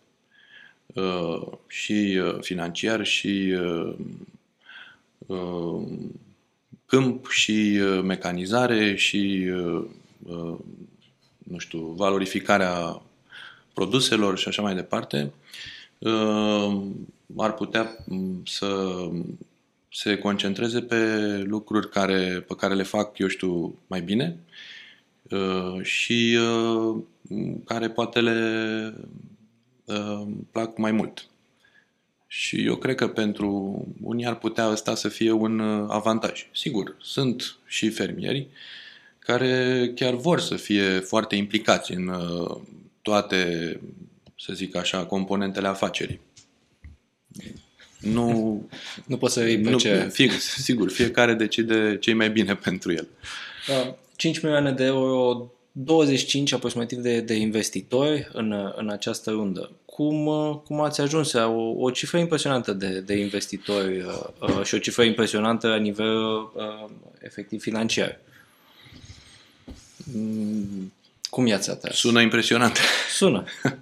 și 1.67 2.21
financiar 2.41 3.05
și 3.05 3.55
câmp 6.85 7.29
și 7.29 7.79
uh, 7.81 8.01
mecanizare 8.03 8.95
și, 8.95 9.49
uh, 9.53 9.85
uh, 10.23 10.57
nu 11.37 11.57
știu, 11.57 11.79
valorificarea 11.79 13.01
produselor 13.73 14.37
și 14.37 14.47
așa 14.47 14.61
mai 14.61 14.75
departe, 14.75 15.31
ar 17.37 17.53
putea 17.53 17.97
mm, 18.05 18.41
să 18.45 18.97
se 19.91 20.17
concentreze 20.17 20.81
pe 20.81 21.37
lucruri 21.47 21.89
care, 21.89 22.43
pe 22.47 22.55
care 22.55 22.73
le 22.73 22.83
fac, 22.83 23.17
eu 23.17 23.27
știu, 23.27 23.79
mai 23.87 24.01
bine 24.01 24.37
și 25.81 26.37
care 27.65 27.89
poate 27.89 28.21
le 28.21 28.93
plac 30.51 30.77
mai 30.77 30.91
mult. 30.91 31.27
Și 32.27 32.65
eu 32.65 32.75
cred 32.75 32.95
că 32.95 33.07
pentru 33.07 33.77
unii 34.01 34.25
ar 34.25 34.37
putea 34.37 34.69
ăsta 34.69 34.95
să 34.95 35.07
fie 35.07 35.31
un 35.31 35.59
uh, 35.59 35.85
avantaj. 35.89 36.47
Sigur, 36.53 36.95
sunt 37.01 37.57
și 37.65 37.89
fermieri 37.89 38.47
care 39.25 39.91
chiar 39.95 40.13
vor 40.13 40.39
să 40.39 40.55
fie 40.55 40.99
foarte 40.99 41.35
implicați 41.35 41.93
în 41.93 42.07
uh, 42.07 42.57
toate, 43.01 43.79
să 44.39 44.53
zic 44.53 44.75
așa, 44.75 45.05
componentele 45.05 45.67
afacerii. 45.67 46.19
Nu, 47.99 48.61
nu 49.05 49.17
poți 49.17 49.33
să 49.33 49.47
iei 49.47 49.59
pe 49.59 49.69
nu, 49.69 49.77
ce... 49.77 50.07
Fie, 50.13 50.29
sigur, 50.39 50.91
fiecare 50.91 51.33
decide 51.33 51.97
ce 51.99 52.09
e 52.09 52.13
mai 52.13 52.29
bine 52.29 52.55
pentru 52.65 52.91
el. 52.91 53.07
5 54.15 54.41
milioane 54.41 54.71
de 54.71 54.83
euro, 54.83 55.51
25 55.77 56.51
aproximativ 56.51 56.99
de, 56.99 57.21
de 57.21 57.33
investitori 57.33 58.27
în, 58.33 58.73
în 58.75 58.89
această 58.89 59.31
rundă. 59.31 59.71
Cum, 59.85 60.25
cum 60.65 60.81
ați 60.81 61.01
ajuns 61.01 61.31
la 61.31 61.47
o, 61.47 61.73
o 61.77 61.89
cifră 61.89 62.17
impresionantă 62.17 62.73
de, 62.73 62.99
de 62.99 63.15
investitori 63.15 63.99
uh, 63.99 64.23
uh, 64.39 64.63
și 64.63 64.75
o 64.75 64.77
cifră 64.77 65.03
impresionantă 65.03 65.67
la 65.67 65.75
nivel 65.75 66.35
uh, 66.35 66.89
efectiv 67.19 67.61
financiar? 67.61 68.19
Mm, 70.13 70.93
cum 71.29 71.47
i-ați 71.47 71.69
atras? 71.69 71.95
Sună 71.95 72.21
impresionant. 72.21 72.77
Sună. 73.09 73.43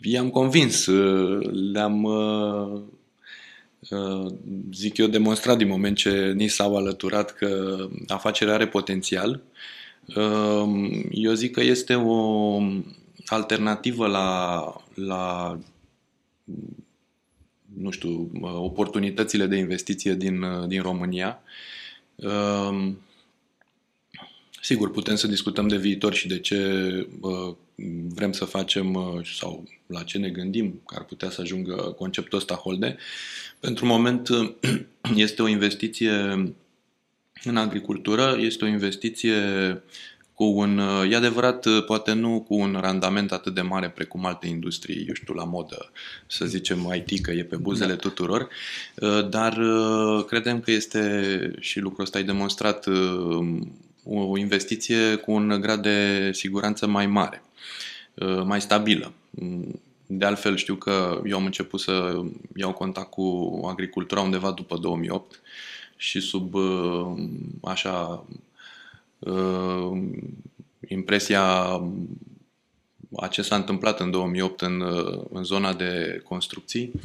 I-am 0.00 0.30
convins, 0.30 0.86
le-am, 1.72 2.04
zic 4.72 4.96
eu, 4.96 5.06
demonstrat 5.06 5.56
din 5.56 5.68
moment 5.68 5.96
ce 5.96 6.32
ni 6.32 6.48
s-au 6.48 6.76
alăturat 6.76 7.34
că 7.34 7.76
afacerea 8.08 8.54
are 8.54 8.66
potențial. 8.66 9.42
Eu 11.10 11.32
zic 11.32 11.52
că 11.52 11.62
este 11.62 11.94
o 11.94 12.60
alternativă 13.26 14.06
la, 14.06 14.72
la 14.94 15.58
nu 17.74 17.90
știu, 17.90 18.30
oportunitățile 18.40 19.46
de 19.46 19.56
investiție 19.56 20.14
din, 20.14 20.44
din 20.68 20.82
România. 20.82 21.42
Sigur, 24.66 24.90
putem 24.90 25.16
să 25.16 25.26
discutăm 25.26 25.68
de 25.68 25.76
viitor 25.76 26.14
și 26.14 26.28
de 26.28 26.38
ce 26.38 26.58
vrem 28.14 28.32
să 28.32 28.44
facem 28.44 28.98
sau 29.38 29.64
la 29.86 30.02
ce 30.02 30.18
ne 30.18 30.28
gândim 30.28 30.80
că 30.86 30.94
ar 30.98 31.04
putea 31.04 31.30
să 31.30 31.40
ajungă 31.40 31.74
conceptul 31.74 32.38
ăsta 32.38 32.54
holde. 32.54 32.96
Pentru 33.60 33.86
moment 33.86 34.28
este 35.26 35.42
o 35.42 35.48
investiție 35.48 36.12
în 37.44 37.56
agricultură, 37.56 38.36
este 38.38 38.64
o 38.64 38.68
investiție 38.68 39.34
cu 40.34 40.44
un, 40.44 40.78
e 41.10 41.16
adevărat, 41.16 41.66
poate 41.86 42.12
nu 42.12 42.40
cu 42.40 42.54
un 42.54 42.78
randament 42.80 43.32
atât 43.32 43.54
de 43.54 43.60
mare 43.60 43.90
precum 43.90 44.24
alte 44.24 44.46
industrii, 44.46 45.04
eu 45.08 45.14
știu, 45.14 45.34
la 45.34 45.44
modă, 45.44 45.90
să 46.26 46.46
zicem 46.46 46.94
IT, 46.94 47.20
că 47.20 47.30
e 47.30 47.44
pe 47.44 47.56
buzele 47.56 47.92
da. 47.92 47.98
tuturor, 47.98 48.48
dar 49.30 49.58
credem 50.26 50.60
că 50.60 50.70
este, 50.70 51.54
și 51.60 51.80
lucrul 51.80 52.04
ăsta 52.04 52.18
e 52.18 52.22
demonstrat, 52.22 52.88
o 54.08 54.38
investiție 54.38 55.14
cu 55.14 55.32
un 55.32 55.60
grad 55.60 55.82
de 55.82 56.30
siguranță 56.32 56.86
mai 56.86 57.06
mare, 57.06 57.42
mai 58.44 58.60
stabilă. 58.60 59.12
De 60.06 60.24
altfel 60.24 60.56
știu 60.56 60.74
că 60.74 61.20
eu 61.24 61.36
am 61.36 61.44
început 61.44 61.80
să 61.80 62.22
iau 62.56 62.72
contact 62.72 63.10
cu 63.10 63.60
agricultura 63.70 64.20
undeva 64.20 64.50
după 64.50 64.76
2008 64.76 65.40
și 65.96 66.20
sub 66.20 66.54
așa 67.62 68.24
uh, 69.18 70.02
impresia 70.88 71.42
a 73.16 73.26
ce 73.30 73.42
s-a 73.42 73.56
întâmplat 73.56 74.00
în 74.00 74.10
2008 74.10 74.60
în, 74.60 74.80
uh, 74.80 75.24
în 75.30 75.44
zona 75.44 75.72
de 75.72 76.22
construcții, 76.24 76.90
uh, 76.94 77.00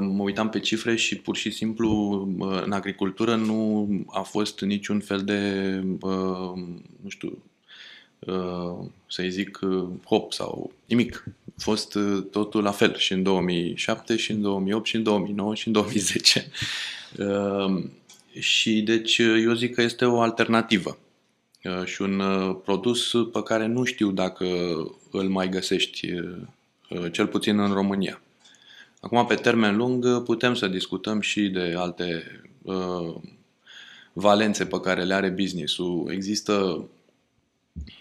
mă 0.00 0.22
uitam 0.22 0.48
pe 0.48 0.60
cifre 0.60 0.96
și 0.96 1.16
pur 1.16 1.36
și 1.36 1.50
simplu 1.50 1.88
uh, 2.38 2.62
în 2.64 2.72
agricultură 2.72 3.34
nu 3.34 3.88
a 4.06 4.20
fost 4.20 4.60
niciun 4.60 5.00
fel 5.00 5.24
de, 5.24 5.40
nu 7.02 7.08
știu, 7.08 7.38
să-i 9.06 9.30
zic 9.30 9.58
hop 10.04 10.32
sau 10.32 10.72
nimic. 10.84 11.24
A 11.46 11.60
fost 11.60 11.98
totul 12.30 12.62
la 12.62 12.70
fel 12.70 12.96
și 12.96 13.12
în 13.12 13.22
2007 13.22 14.16
și 14.16 14.30
în 14.30 14.42
2008 14.42 14.86
și 14.86 14.96
în 14.96 15.02
2009 15.02 15.54
și 15.54 15.66
în 15.66 15.72
2010. 15.72 16.50
Și 18.38 18.82
deci 18.82 19.18
eu 19.18 19.52
zic 19.52 19.74
că 19.74 19.82
este 19.82 20.04
o 20.04 20.20
alternativă 20.20 20.98
Uh, 21.64 21.84
și 21.84 22.02
un 22.02 22.20
uh, 22.20 22.56
produs 22.64 23.12
pe 23.32 23.42
care 23.42 23.66
nu 23.66 23.84
știu 23.84 24.10
dacă 24.10 24.44
îl 25.10 25.28
mai 25.28 25.48
găsești, 25.48 26.12
uh, 26.12 27.12
cel 27.12 27.26
puțin 27.26 27.58
în 27.58 27.72
România. 27.72 28.20
Acum, 29.00 29.26
pe 29.26 29.34
termen 29.34 29.76
lung, 29.76 30.22
putem 30.22 30.54
să 30.54 30.68
discutăm 30.68 31.20
și 31.20 31.48
de 31.48 31.74
alte 31.76 32.22
uh, 32.62 33.14
valențe 34.12 34.66
pe 34.66 34.80
care 34.80 35.04
le 35.04 35.14
are 35.14 35.28
business-ul. 35.28 36.10
Există 36.10 36.84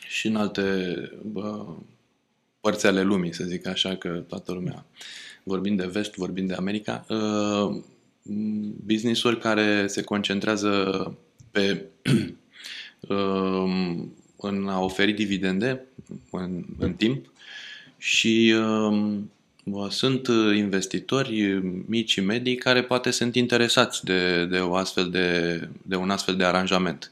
și 0.08 0.28
în 0.28 0.36
alte 0.36 0.96
uh, 1.34 1.76
părți 2.60 2.88
ale 2.88 3.02
lumii, 3.02 3.34
să 3.34 3.44
zic 3.44 3.68
așa, 3.68 3.96
că 3.96 4.10
toată 4.10 4.52
lumea, 4.52 4.86
vorbind 5.44 5.78
de 5.78 5.86
vest, 5.86 6.16
vorbind 6.16 6.48
de 6.48 6.54
America, 6.54 7.06
uh, 7.10 7.84
business-uri 8.86 9.40
care 9.40 9.88
se 9.88 10.04
concentrează 10.04 11.18
pe 11.52 11.86
Um, 13.00 14.14
în 14.38 14.68
a 14.68 14.80
oferi 14.80 15.14
dividende 15.14 15.86
în, 16.32 16.66
în 16.78 16.94
timp 16.94 17.32
și 17.98 18.54
um, 18.58 19.32
sunt 19.90 20.28
investitori 20.56 21.62
mici 21.86 22.12
și 22.12 22.22
medii 22.22 22.56
care 22.56 22.84
poate 22.84 23.12
sunt 23.12 23.36
interesați 23.36 24.06
de, 24.06 24.46
de, 24.46 24.60
o 24.60 24.76
astfel 24.76 25.10
de, 25.10 25.60
de 25.82 25.96
un 25.96 26.10
astfel 26.10 26.36
de 26.36 26.44
aranjament. 26.44 27.12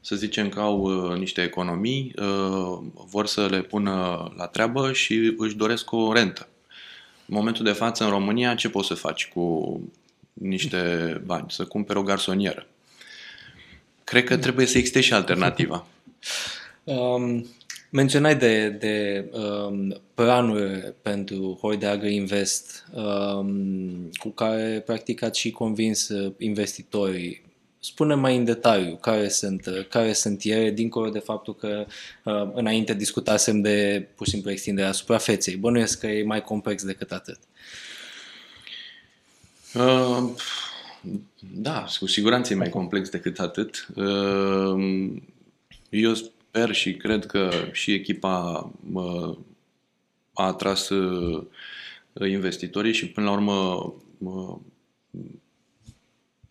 Să 0.00 0.16
zicem 0.16 0.48
că 0.48 0.60
au 0.60 0.80
uh, 0.80 1.18
niște 1.18 1.42
economii, 1.42 2.14
uh, 2.18 2.78
vor 2.94 3.26
să 3.26 3.46
le 3.46 3.62
pună 3.62 3.92
la 4.36 4.46
treabă 4.46 4.92
și 4.92 5.34
își 5.36 5.56
doresc 5.56 5.92
o 5.92 6.12
rentă. 6.12 6.48
În 7.26 7.36
momentul 7.36 7.64
de 7.64 7.72
față, 7.72 8.04
în 8.04 8.10
România, 8.10 8.54
ce 8.54 8.68
poți 8.68 8.86
să 8.86 8.94
faci 8.94 9.28
cu 9.28 9.80
niște 10.32 11.20
bani? 11.24 11.46
Să 11.48 11.64
cumperi 11.64 11.98
o 11.98 12.02
garsonieră. 12.02 12.66
Cred 14.04 14.24
că 14.24 14.36
trebuie 14.36 14.66
să 14.66 14.78
existe 14.78 15.00
și 15.00 15.12
alternativa. 15.12 15.86
Um, 16.84 17.46
menționai 17.92 18.36
de, 18.36 18.68
de 18.68 19.24
um, 19.32 20.00
planuri 20.14 20.94
pentru 21.02 21.58
Hoideagă 21.60 22.06
Invest 22.06 22.84
um, 22.92 24.10
cu 24.18 24.28
care 24.28 24.82
practic 24.86 25.22
ați 25.22 25.38
și 25.38 25.50
convins 25.50 26.08
uh, 26.08 26.32
investitorii. 26.38 27.42
Spune 27.78 28.14
mai 28.14 28.36
în 28.36 28.44
detaliu 28.44 28.96
care 28.96 29.28
sunt, 29.28 29.66
uh, 29.66 29.86
care 29.88 30.12
sunt 30.12 30.40
ele, 30.44 30.70
dincolo 30.70 31.10
de 31.10 31.18
faptul 31.18 31.54
că 31.54 31.86
uh, 32.24 32.50
înainte 32.54 32.94
discutasem 32.94 33.60
de 33.60 34.08
pur 34.14 34.26
și 34.26 34.32
simplu 34.32 34.50
extinderea 34.50 34.92
suprafeței. 34.92 35.56
Bănuiesc 35.56 36.00
că 36.00 36.06
e 36.06 36.24
mai 36.24 36.42
complex 36.42 36.84
decât 36.84 37.12
atât. 37.12 37.38
Uh, 39.74 40.30
da, 41.54 41.84
cu 41.98 42.06
siguranță 42.06 42.52
e 42.52 42.56
mai 42.56 42.68
complex 42.68 43.08
decât 43.08 43.38
atât. 43.38 43.86
Ehm, 43.96 45.22
eu 45.90 46.14
sper 46.54 46.72
și 46.72 46.94
cred 46.94 47.26
că 47.26 47.50
și 47.72 47.92
echipa 47.92 48.70
a 50.32 50.44
atras 50.46 50.88
uh, 50.88 51.46
investitorii 52.28 52.92
și 52.92 53.08
până 53.08 53.26
la 53.26 53.32
urmă 53.32 53.94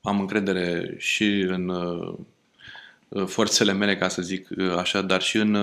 am 0.01 0.19
încredere 0.19 0.95
și 0.97 1.25
în 1.25 1.69
uh, 1.69 3.25
forțele 3.25 3.73
mele, 3.73 3.97
ca 3.97 4.07
să 4.07 4.21
zic 4.21 4.49
uh, 4.57 4.75
așa, 4.77 5.01
dar 5.01 5.21
și 5.21 5.37
în 5.37 5.57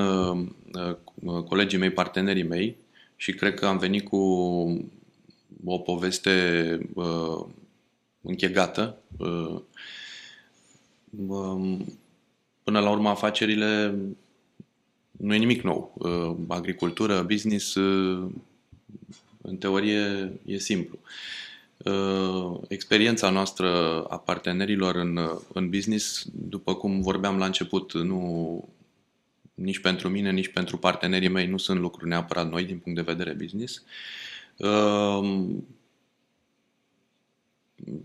colegii 1.48 1.78
mei, 1.78 1.90
partenerii 1.90 2.42
mei 2.42 2.76
și 3.16 3.32
cred 3.32 3.54
că 3.54 3.66
am 3.66 3.78
venit 3.78 4.08
cu 4.08 4.16
o 5.64 5.78
poveste 5.78 6.78
închegată. 8.20 8.98
Uh, 9.16 9.60
um, 11.28 11.98
până 12.62 12.80
la 12.80 12.90
urmă, 12.90 13.08
afacerile 13.08 13.94
nu 15.18 15.34
e 15.34 15.38
nimic 15.38 15.62
nou. 15.62 15.94
Uh, 15.98 16.36
agricultură, 16.48 17.22
business, 17.22 17.74
uh, 17.74 18.30
în 19.42 19.56
teorie, 19.56 20.32
e 20.44 20.58
simplu. 20.58 20.98
Experiența 22.68 23.30
noastră 23.30 24.02
a 24.02 24.18
partenerilor 24.18 24.94
în, 24.94 25.18
în 25.52 25.70
business, 25.70 26.26
după 26.32 26.74
cum 26.74 27.00
vorbeam 27.00 27.38
la 27.38 27.44
început, 27.44 27.92
nu, 27.92 28.68
nici 29.54 29.78
pentru 29.78 30.08
mine, 30.08 30.30
nici 30.30 30.48
pentru 30.48 30.76
partenerii 30.76 31.28
mei 31.28 31.46
nu 31.46 31.56
sunt 31.56 31.80
lucruri 31.80 32.08
neapărat 32.08 32.50
noi 32.50 32.64
din 32.64 32.78
punct 32.78 32.98
de 32.98 33.12
vedere 33.12 33.32
business 33.32 33.82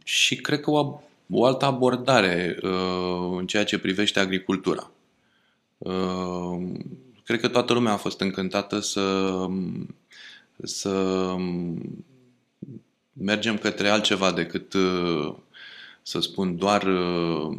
și 0.04 0.36
cred 0.36 0.60
că 0.60 0.72
o, 0.72 1.02
o 1.30 1.46
altă 1.46 1.66
abordare 1.66 2.58
uh, 2.62 3.38
în 3.38 3.48
ceea 3.48 3.64
ce 3.64 3.80
privește 3.80 4.20
agricultura. 4.20 4.92
Uh, 7.24 7.30
cred 7.30 7.40
că 7.40 7.48
toată 7.48 7.74
lumea 7.74 7.92
a 7.92 7.98
fost 7.98 8.20
încântată 8.20 8.80
să, 8.80 9.48
să 10.64 11.36
mergem 13.14 13.58
către 13.58 13.90
altceva 13.90 14.32
decât, 14.32 14.74
uh, 14.74 15.36
să 16.02 16.20
spun, 16.20 16.58
doar 16.58 16.84
uh, 16.84 17.58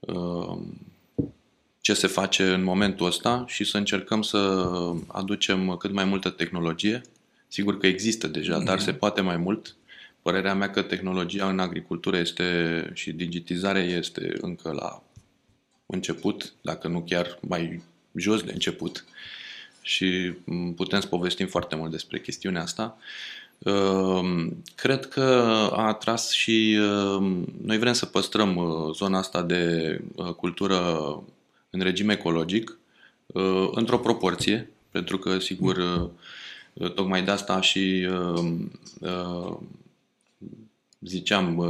uh, 0.00 0.58
ce 1.80 1.94
se 1.94 2.06
face 2.06 2.52
în 2.52 2.62
momentul 2.62 3.06
ăsta 3.06 3.44
și 3.46 3.64
să 3.64 3.76
încercăm 3.76 4.22
să 4.22 4.38
aducem 5.06 5.76
cât 5.76 5.92
mai 5.92 6.04
multă 6.04 6.30
tehnologie 6.30 7.02
Sigur 7.48 7.78
că 7.78 7.86
există 7.86 8.26
deja, 8.26 8.58
dar 8.58 8.80
se 8.80 8.92
poate 8.92 9.20
mai 9.20 9.36
mult. 9.36 9.76
Părerea 10.22 10.54
mea 10.54 10.70
că 10.70 10.82
tehnologia 10.82 11.48
în 11.48 11.58
agricultură 11.58 12.16
este 12.16 12.90
și 12.94 13.12
digitizarea 13.12 13.82
este 13.82 14.32
încă 14.40 14.72
la 14.72 15.02
început, 15.86 16.54
dacă 16.62 16.88
nu 16.88 17.02
chiar 17.02 17.38
mai 17.40 17.82
jos 18.18 18.42
de 18.42 18.52
început. 18.52 19.04
Și 19.82 20.32
putem 20.76 21.00
să 21.00 21.06
povestim 21.06 21.46
foarte 21.46 21.76
mult 21.76 21.90
despre 21.90 22.20
chestiunea 22.20 22.62
asta. 22.62 22.98
Ehm, 23.58 24.62
cred 24.74 25.06
că 25.06 25.22
a 25.72 25.86
atras 25.86 26.30
și 26.30 26.72
ehm, 26.72 27.44
noi 27.62 27.78
vrem 27.78 27.92
să 27.92 28.06
păstrăm 28.06 28.56
uh, 28.56 28.94
zona 28.94 29.18
asta 29.18 29.42
de 29.42 30.00
uh, 30.14 30.26
cultură 30.26 30.78
în 31.70 31.80
regim 31.80 32.08
ecologic 32.08 32.78
uh, 33.26 33.68
într-o 33.72 33.98
proporție, 33.98 34.70
pentru 34.90 35.18
că, 35.18 35.38
sigur, 35.38 36.10
tocmai 36.94 37.22
de 37.24 37.30
asta 37.30 37.60
și 37.60 38.08
ziceam, 41.00 41.62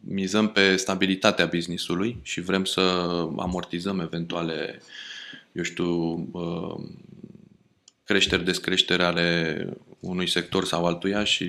mizăm 0.00 0.48
pe 0.48 0.76
stabilitatea 0.76 1.46
businessului 1.46 2.18
și 2.22 2.40
vrem 2.40 2.64
să 2.64 2.80
amortizăm 3.36 4.00
eventuale, 4.00 4.82
eu 5.56 5.62
știu, 5.62 6.28
creșteri, 8.04 8.44
descreșteri 8.44 9.02
ale 9.02 9.68
unui 10.00 10.28
sector 10.28 10.64
sau 10.64 10.84
altuia 10.84 11.24
și 11.24 11.46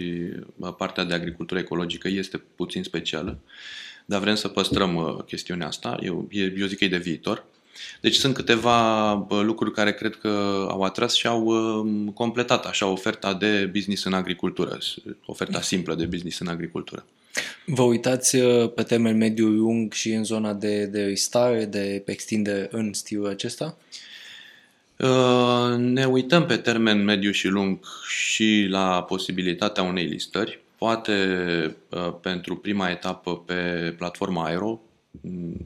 partea 0.78 1.04
de 1.04 1.14
agricultură 1.14 1.60
ecologică 1.60 2.08
este 2.08 2.38
puțin 2.56 2.84
specială, 2.84 3.40
dar 4.06 4.20
vrem 4.20 4.36
să 4.36 4.48
păstrăm 4.48 5.24
chestiunea 5.28 5.68
asta. 5.68 5.98
Eu, 6.02 6.28
eu 6.32 6.68
zic 6.68 6.78
că 6.78 6.84
e 6.84 6.88
de 6.88 6.98
viitor. 6.98 7.46
Deci 8.02 8.16
sunt 8.16 8.34
câteva 8.34 9.14
lucruri 9.30 9.74
care 9.74 9.94
cred 9.94 10.16
că 10.16 10.66
au 10.70 10.82
atras 10.82 11.14
și 11.14 11.28
au 11.28 11.46
completat 12.14 12.66
așa 12.66 12.86
oferta 12.86 13.34
de 13.34 13.70
business 13.74 14.04
în 14.04 14.14
agricultură, 14.14 14.78
oferta 15.26 15.62
simplă 15.62 15.96
de 15.96 16.06
business 16.06 16.40
în 16.40 16.48
agricultură. 16.48 17.06
Vă 17.66 17.82
uitați 17.82 18.38
pe 18.76 18.84
termen 18.84 19.18
mediu 19.18 19.48
lung 19.48 19.94
și 19.94 20.12
în 20.12 20.24
zona 20.24 20.54
de, 20.54 20.86
de 20.86 21.04
restare, 21.04 21.66
de 21.66 22.04
extinde 22.06 22.68
în 22.72 22.94
stilul 22.94 23.28
acesta? 23.28 23.78
Uh, 24.98 25.76
ne 25.78 26.06
uităm 26.06 26.46
pe 26.46 26.58
termen 26.58 27.04
mediu 27.04 27.32
și 27.32 27.48
lung 27.48 27.80
și 28.08 28.68
la 28.70 29.04
posibilitatea 29.04 29.84
unei 29.84 30.06
listări, 30.06 30.64
poate 30.78 31.76
uh, 31.90 32.14
pentru 32.22 32.58
prima 32.58 32.90
etapă 32.90 33.38
pe 33.38 33.94
platforma 33.98 34.46
Aero. 34.46 34.82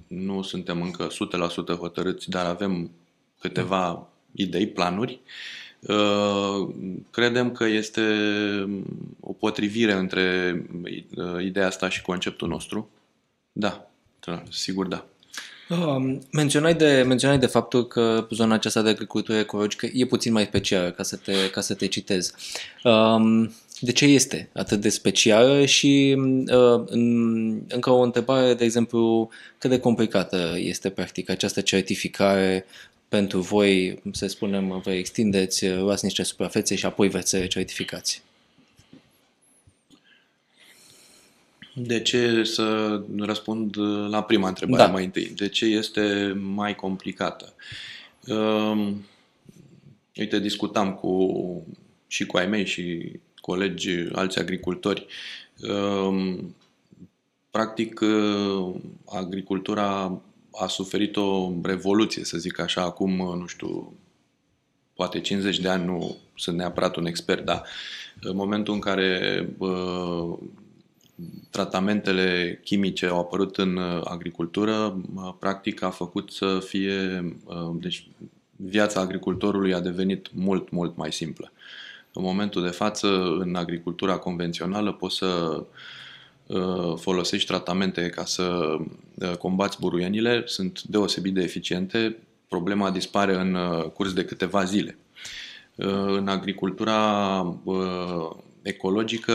Nu 0.07 0.41
suntem 0.41 0.81
încă 0.81 1.07
100% 1.07 1.77
hotărâți, 1.77 2.29
dar 2.29 2.45
avem 2.45 2.91
câteva 3.39 4.07
idei, 4.31 4.67
planuri. 4.67 5.19
Uh, 5.79 6.69
credem 7.11 7.51
că 7.51 7.65
este 7.65 8.01
o 9.19 9.33
potrivire 9.33 9.93
între 9.93 10.55
ideea 11.41 11.67
asta 11.67 11.89
și 11.89 12.01
conceptul 12.01 12.47
nostru. 12.47 12.89
Da, 13.51 13.91
sigur 14.49 14.87
da. 14.87 15.05
Um, 15.71 16.21
menționai, 16.31 16.75
de, 16.75 17.03
menționai 17.07 17.39
de 17.39 17.45
faptul 17.45 17.87
că 17.87 18.27
zona 18.29 18.53
aceasta 18.53 18.81
de 18.81 18.89
agricultură 18.89 19.37
ecologică 19.37 19.87
e 19.93 20.05
puțin 20.05 20.31
mai 20.31 20.43
specială, 20.43 20.91
ca 20.91 21.03
să 21.03 21.15
te, 21.15 21.49
ca 21.49 21.61
să 21.61 21.73
te 21.73 21.87
citez. 21.87 22.33
Um, 22.83 23.53
de 23.79 23.91
ce 23.91 24.05
este 24.05 24.49
atât 24.53 24.81
de 24.81 24.89
specială 24.89 25.65
și 25.65 26.15
uh, 26.47 26.83
încă 27.67 27.89
o 27.89 28.01
întrebare, 28.01 28.53
de 28.53 28.63
exemplu, 28.63 29.29
cât 29.57 29.69
de 29.69 29.79
complicată 29.79 30.53
este 30.57 30.89
practic 30.89 31.29
această 31.29 31.61
certificare 31.61 32.65
pentru 33.09 33.39
voi, 33.39 34.01
să 34.11 34.27
spunem, 34.27 34.81
vă 34.83 34.91
extindeți, 34.91 35.69
luați 35.69 36.05
niște 36.05 36.23
suprafețe 36.23 36.75
și 36.75 36.85
apoi 36.85 37.07
veți 37.07 37.47
certificați? 37.47 38.21
De 41.85 42.01
ce 42.01 42.43
să 42.43 42.99
răspund 43.17 43.77
la 44.09 44.23
prima 44.23 44.47
întrebare 44.47 44.83
da. 44.83 44.91
mai 44.91 45.03
întâi? 45.03 45.31
De 45.35 45.47
ce 45.47 45.65
este 45.65 46.33
mai 46.53 46.75
complicată? 46.75 47.53
Uh, 48.27 48.93
uite, 50.15 50.39
discutam 50.39 50.93
cu, 50.93 51.65
și 52.07 52.25
cu 52.25 52.37
ai 52.37 52.47
mei 52.47 52.65
și 52.65 53.11
colegi, 53.35 53.89
alți 54.11 54.39
agricultori. 54.39 55.05
Uh, 55.61 56.37
practic, 57.51 57.99
uh, 57.99 58.75
agricultura 59.05 60.21
a 60.51 60.67
suferit 60.67 61.15
o 61.15 61.51
revoluție, 61.63 62.23
să 62.23 62.37
zic 62.37 62.59
așa, 62.59 62.81
acum, 62.81 63.11
nu 63.39 63.45
știu, 63.47 63.93
poate 64.93 65.21
50 65.21 65.59
de 65.59 65.69
ani, 65.69 65.85
nu 65.85 66.17
sunt 66.35 66.57
neapărat 66.57 66.95
un 66.95 67.05
expert, 67.05 67.45
dar 67.45 67.63
în 68.21 68.35
momentul 68.35 68.73
în 68.73 68.79
care 68.79 69.47
uh, 69.57 70.37
tratamentele 71.49 72.59
chimice 72.63 73.05
au 73.05 73.19
apărut 73.19 73.57
în 73.57 73.75
uh, 73.75 74.01
agricultură, 74.03 75.01
uh, 75.15 75.33
practic 75.39 75.81
a 75.81 75.89
făcut 75.89 76.31
să 76.31 76.59
fie, 76.65 77.25
uh, 77.43 77.71
deci 77.73 78.07
viața 78.55 78.99
agricultorului 78.99 79.73
a 79.73 79.79
devenit 79.79 80.27
mult, 80.33 80.69
mult 80.69 80.97
mai 80.97 81.11
simplă. 81.11 81.51
În 82.13 82.23
momentul 82.23 82.63
de 82.63 82.69
față, 82.69 83.07
în 83.39 83.55
agricultura 83.55 84.17
convențională, 84.17 84.91
poți 84.91 85.15
să 85.15 85.63
folosești 86.95 87.47
tratamente 87.47 88.09
ca 88.09 88.25
să 88.25 88.77
combați 89.39 89.79
buruienile, 89.79 90.43
sunt 90.45 90.81
deosebit 90.81 91.33
de 91.33 91.41
eficiente, 91.41 92.17
problema 92.47 92.91
dispare 92.91 93.35
în 93.35 93.57
curs 93.93 94.13
de 94.13 94.25
câteva 94.25 94.63
zile. 94.63 94.97
În 96.15 96.27
agricultura 96.27 97.55
ecologică, 98.61 99.33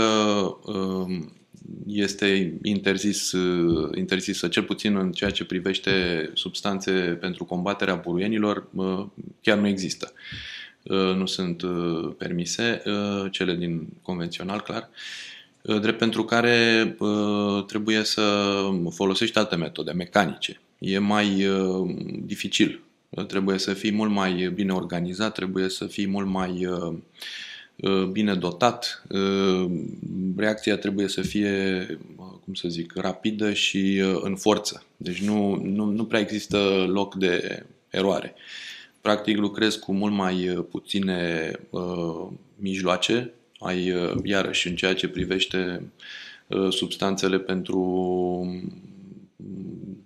este 1.87 2.59
interzis, 2.63 3.33
uh, 3.33 3.91
interzisă, 3.97 4.49
cel 4.49 4.63
puțin 4.63 4.97
în 4.97 5.13
ceea 5.13 5.31
ce 5.31 5.45
privește 5.45 5.91
substanțe 6.35 6.91
pentru 7.21 7.45
combaterea 7.45 7.95
buruienilor, 7.95 8.69
uh, 8.75 9.07
chiar 9.41 9.59
nu 9.59 9.67
există. 9.67 10.13
Uh, 10.83 11.15
nu 11.15 11.27
sunt 11.27 11.63
permise, 12.19 12.83
cele 13.31 13.55
din 13.55 13.89
convențional, 14.03 14.61
clar, 14.61 14.89
drept 15.81 15.99
pentru 15.99 16.25
care 16.25 16.97
trebuie 17.67 18.03
să 18.03 18.55
folosești 18.91 19.39
alte 19.39 19.57
metode 19.57 19.93
mecanice. 19.93 20.61
E 20.79 20.99
mai 20.99 21.47
dificil. 22.25 22.81
Trebuie 23.27 23.59
să 23.59 23.73
fii 23.73 23.93
mult 23.93 24.11
mai 24.11 24.51
bine 24.55 24.73
organizat, 24.73 25.35
trebuie 25.35 25.69
să 25.69 25.87
fii 25.87 26.07
mult 26.07 26.27
mai 26.27 26.69
Uh, 26.69 26.97
bine 28.11 28.35
dotat, 28.35 29.05
uh, 29.09 29.71
reacția 30.37 30.77
trebuie 30.77 31.09
să 31.09 31.21
fie, 31.21 31.87
uh, 32.17 32.27
cum 32.45 32.55
să 32.55 32.69
zic, 32.69 32.93
rapidă 32.95 33.53
și 33.53 34.03
în 34.21 34.37
forță. 34.37 34.85
Deci 34.97 35.23
nu, 35.23 35.55
nu, 35.63 35.85
nu 35.85 36.05
prea 36.05 36.21
există 36.21 36.87
loc 36.89 37.15
de 37.15 37.65
eroare. 37.91 38.35
Practic 39.01 39.37
lucrez 39.37 39.75
cu 39.75 39.93
mult 39.93 40.13
mai 40.13 40.67
puține 40.71 41.51
uh, 41.71 42.27
mijloace, 42.57 43.33
ai, 43.59 43.91
uh, 43.91 44.15
iarăși 44.23 44.69
în 44.69 44.77
ceea 44.77 44.95
ce 44.95 45.09
privește 45.09 45.91
uh, 46.47 46.73
substanțele 46.73 47.39
pentru 47.39 47.81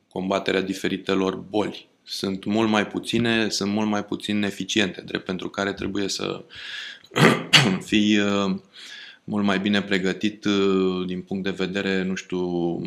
combaterea 0.09 0.61
diferitelor 0.61 1.37
boli. 1.37 1.89
Sunt 2.03 2.45
mult 2.45 2.69
mai 2.69 2.87
puține, 2.87 3.49
sunt 3.49 3.73
mult 3.73 3.89
mai 3.89 4.05
puțin 4.05 4.43
eficiente, 4.43 5.01
drept 5.01 5.25
pentru 5.25 5.49
care 5.49 5.73
trebuie 5.73 6.09
să 6.09 6.45
fii 7.89 8.19
uh, 8.19 8.55
mult 9.25 9.45
mai 9.45 9.61
bine 9.61 9.83
pregătit 9.83 10.45
uh, 10.45 11.07
din 11.07 11.21
punct 11.21 11.45
de 11.45 11.51
vedere, 11.51 12.03
nu 12.03 12.15
știu, 12.15 12.81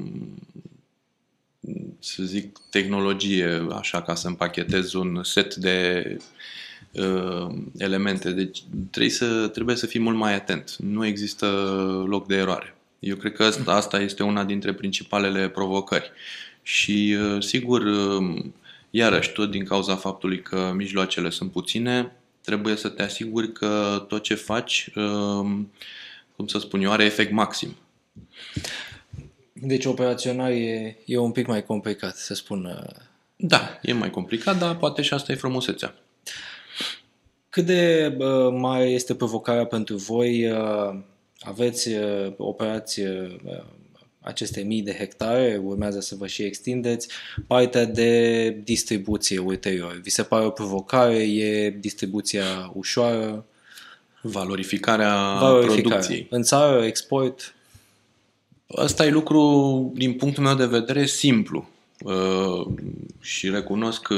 să 2.00 2.24
zic, 2.24 2.58
tehnologie, 2.70 3.68
așa 3.72 4.02
ca 4.02 4.16
să 4.16 4.28
împachetez 4.28 4.94
un 4.94 5.24
set 5.24 5.56
de 5.56 6.08
uh, 6.92 7.56
elemente. 7.78 8.32
Deci 8.32 8.64
trebuie 8.92 9.12
să, 9.12 9.48
trebuie 9.48 9.76
să 9.76 9.86
fii 9.86 10.00
mult 10.00 10.18
mai 10.18 10.34
atent. 10.34 10.76
Nu 10.76 11.06
există 11.06 11.48
loc 12.08 12.28
de 12.28 12.36
eroare. 12.36 12.76
Eu 13.00 13.16
cred 13.16 13.34
că 13.34 13.44
asta, 13.44 13.72
asta 13.72 14.02
este 14.02 14.24
una 14.24 14.44
dintre 14.44 14.74
principalele 14.74 15.50
provocări. 15.50 16.12
Și, 16.62 17.18
uh, 17.20 17.44
sigur, 17.44 17.82
uh, 17.82 18.44
iarăși, 18.90 19.32
tot 19.32 19.52
din 19.52 19.66
cauza 19.66 19.96
faptului 19.96 20.42
că 20.42 20.72
mijloacele 20.76 21.30
sunt 21.30 21.52
puține, 21.52 22.12
trebuie 22.44 22.76
să 22.76 22.90
te 22.90 23.04
asiguri 23.04 23.52
că 23.52 24.06
tot 24.08 24.24
ce 24.24 24.36
faci, 24.36 24.90
um, 24.96 25.72
cum 26.36 26.48
să 26.48 26.60
spun 26.60 26.82
eu, 26.82 26.92
are 26.92 27.04
efect 27.04 27.32
maxim. 27.32 27.76
Deci 29.54 29.86
operațional 29.86 30.52
e, 30.52 30.98
e 31.06 31.18
un 31.18 31.32
pic 31.32 31.48
mai 31.48 31.64
complicat, 31.64 32.16
să 32.16 32.34
spun. 32.34 32.66
Uh, 32.66 32.96
da, 33.36 33.80
e 33.82 33.94
mai 33.94 34.10
complicat, 34.10 34.58
dar 34.58 34.78
poate 34.78 35.02
și 35.02 35.14
asta 35.14 35.32
e 35.32 35.36
frumusețea. 35.36 35.96
Cât 37.50 37.66
de 37.66 38.16
uh, 38.18 38.52
mare 38.52 38.84
este 38.84 39.16
provocarea 39.16 39.66
pentru 39.66 39.96
voi? 39.96 40.52
Uh, 40.52 41.00
aveți 41.40 41.90
uh, 41.90 42.34
operații 42.38 43.06
uh, 43.06 43.64
aceste 44.24 44.62
mii 44.62 44.82
de 44.82 44.94
hectare, 44.94 45.62
urmează 45.64 46.00
să 46.00 46.16
vă 46.16 46.28
și 46.28 46.42
extindeți, 46.42 47.08
partea 47.48 47.86
de 47.86 48.50
distribuție 48.64 49.40
ulterior. 49.40 50.00
Vi 50.04 50.10
se 50.10 50.24
pare 50.24 50.46
o 50.46 50.50
provocare? 50.50 51.16
E 51.16 51.70
distribuția 51.70 52.72
ușoară? 52.74 53.46
Valorificarea, 54.22 55.38
Valorificare. 55.40 55.82
producției. 55.82 56.28
În 56.30 56.44
țară, 56.44 56.86
export, 56.86 57.54
Ăsta 58.78 59.06
e 59.06 59.10
lucru, 59.10 59.92
din 59.96 60.14
punctul 60.14 60.44
meu 60.44 60.56
de 60.56 60.66
vedere, 60.66 61.06
simplu. 61.06 61.70
Uh, 62.04 62.68
și 63.22 63.50
recunosc 63.50 64.02
că 64.02 64.16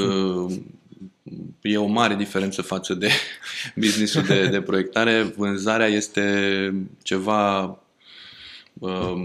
e 1.60 1.76
o 1.76 1.86
mare 1.86 2.14
diferență 2.14 2.62
față 2.62 2.94
de 2.94 3.10
businessul 3.76 4.22
de, 4.22 4.48
de 4.48 4.60
proiectare. 4.60 5.22
Vânzarea 5.22 5.86
este 5.86 6.74
ceva, 7.02 7.64
uh, 7.64 7.76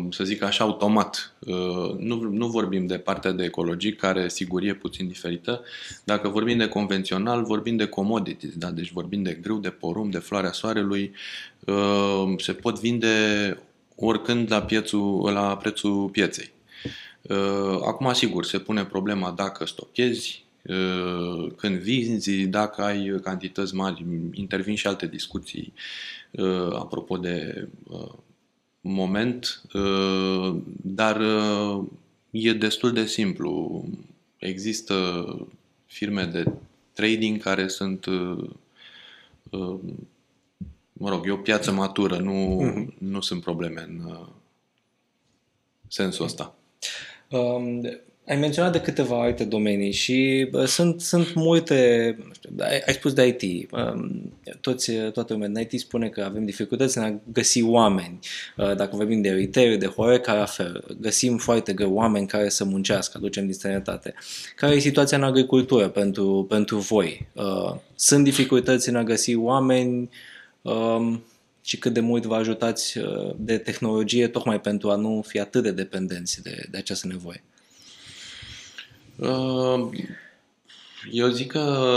să 0.09 0.23
zic 0.23 0.41
așa, 0.41 0.63
automat. 0.63 1.33
Uh, 1.39 1.97
nu, 1.97 2.21
nu 2.21 2.47
vorbim 2.47 2.85
de 2.85 2.97
partea 2.97 3.31
de 3.31 3.43
ecologic, 3.43 3.99
care 3.99 4.29
sigur 4.29 4.63
e 4.63 4.73
puțin 4.73 5.07
diferită. 5.07 5.63
Dacă 6.03 6.27
vorbim 6.27 6.57
de 6.57 6.67
convențional, 6.67 7.43
vorbim 7.43 7.75
de 7.75 7.85
commodities, 7.85 8.55
da? 8.55 8.71
deci 8.71 8.91
vorbim 8.91 9.23
de 9.23 9.37
grâu, 9.41 9.57
de 9.57 9.69
porumb, 9.69 10.11
de 10.11 10.17
floarea 10.17 10.51
soarelui. 10.51 11.11
Uh, 11.65 12.33
se 12.37 12.53
pot 12.53 12.79
vinde 12.79 13.57
oricând 13.95 14.51
la, 14.51 14.61
piețul, 14.61 15.31
la 15.33 15.57
prețul 15.57 16.09
pieței. 16.09 16.51
Uh, 17.21 17.79
Acum, 17.85 18.13
sigur, 18.13 18.45
se 18.45 18.59
pune 18.59 18.85
problema 18.85 19.31
dacă 19.31 19.65
stochezi, 19.65 20.43
uh, 20.63 21.51
când 21.55 21.75
vinzi, 21.75 22.45
dacă 22.45 22.81
ai 22.81 23.19
cantități 23.23 23.75
mari, 23.75 24.05
intervin 24.31 24.75
și 24.75 24.87
alte 24.87 25.07
discuții 25.07 25.73
uh, 26.31 26.73
apropo 26.73 27.17
de 27.17 27.67
moment, 28.81 29.61
dar 30.81 31.21
e 32.31 32.53
destul 32.53 32.91
de 32.91 33.05
simplu. 33.05 33.83
Există 34.37 35.25
firme 35.85 36.25
de 36.25 36.51
trading 36.93 37.41
care 37.41 37.67
sunt 37.67 38.05
mă 41.01 41.09
rog, 41.09 41.27
e 41.27 41.31
o 41.31 41.37
piață 41.37 41.71
matură, 41.71 42.17
nu, 42.17 42.61
mm-hmm. 42.63 42.97
nu 42.97 43.21
sunt 43.21 43.41
probleme 43.41 43.81
în 43.81 44.03
uh, 44.05 44.27
sensul 45.87 46.25
ăsta. 46.25 46.55
Um, 47.29 47.81
ai 48.31 48.37
menționat 48.37 48.71
de 48.71 48.81
câteva 48.81 49.21
alte 49.21 49.43
domenii 49.43 49.91
și 49.91 50.49
uh, 50.51 50.63
sunt, 50.63 51.01
sunt 51.01 51.33
multe, 51.33 52.15
nu 52.25 52.33
știu, 52.33 52.49
ai, 52.59 52.81
ai 52.85 52.93
spus 52.93 53.13
de 53.13 53.37
IT, 53.39 53.71
um, 53.71 54.33
toți, 54.61 54.91
toată 54.91 55.33
lumea 55.33 55.47
din 55.47 55.67
IT 55.69 55.79
spune 55.79 56.09
că 56.09 56.21
avem 56.21 56.45
dificultăți 56.45 56.97
în 56.97 57.03
a 57.03 57.19
găsi 57.31 57.63
oameni. 57.63 58.19
Uh, 58.57 58.75
dacă 58.75 58.95
vorbim 58.95 59.21
de 59.21 59.29
retail, 59.29 59.77
de 59.77 59.85
Horeca, 59.85 60.33
la 60.33 60.45
fel, 60.45 60.83
găsim 61.01 61.37
foarte 61.37 61.73
greu 61.73 61.93
oameni 61.93 62.27
care 62.27 62.49
să 62.49 62.63
muncească, 62.63 63.17
aducem 63.17 63.43
din 63.43 63.53
străinătate. 63.53 64.13
Care 64.55 64.75
e 64.75 64.79
situația 64.79 65.17
în 65.17 65.23
agricultură 65.23 65.89
pentru, 65.89 66.45
pentru 66.49 66.77
voi? 66.77 67.27
Uh, 67.33 67.75
sunt 67.95 68.23
dificultăți 68.23 68.89
în 68.89 68.95
a 68.95 69.03
găsi 69.03 69.35
oameni? 69.35 70.09
um, 70.61 71.23
și 71.61 71.77
cât 71.77 71.93
de 71.93 71.99
mult 71.99 72.25
vă 72.25 72.35
ajutați 72.35 72.97
uh, 72.97 73.33
de 73.37 73.57
tehnologie 73.57 74.27
tocmai 74.27 74.61
pentru 74.61 74.89
a 74.89 74.95
nu 74.95 75.23
fi 75.27 75.39
atât 75.39 75.63
de 75.63 75.71
dependenți 75.71 76.41
de, 76.41 76.65
de 76.71 76.77
această 76.77 77.07
nevoie? 77.07 77.43
Uh, 79.21 79.89
eu 81.11 81.27
zic 81.27 81.51
că 81.51 81.95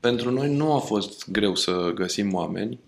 pentru 0.00 0.30
noi 0.30 0.54
nu 0.54 0.72
a 0.72 0.78
fost 0.78 1.30
greu 1.30 1.54
să 1.54 1.92
găsim 1.94 2.34
oameni. 2.34 2.78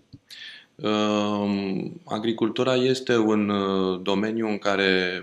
Uh, 0.75 1.85
agricultura 2.03 2.75
este 2.75 3.17
un 3.17 3.51
domeniu 4.03 4.47
în 4.47 4.57
care, 4.57 5.21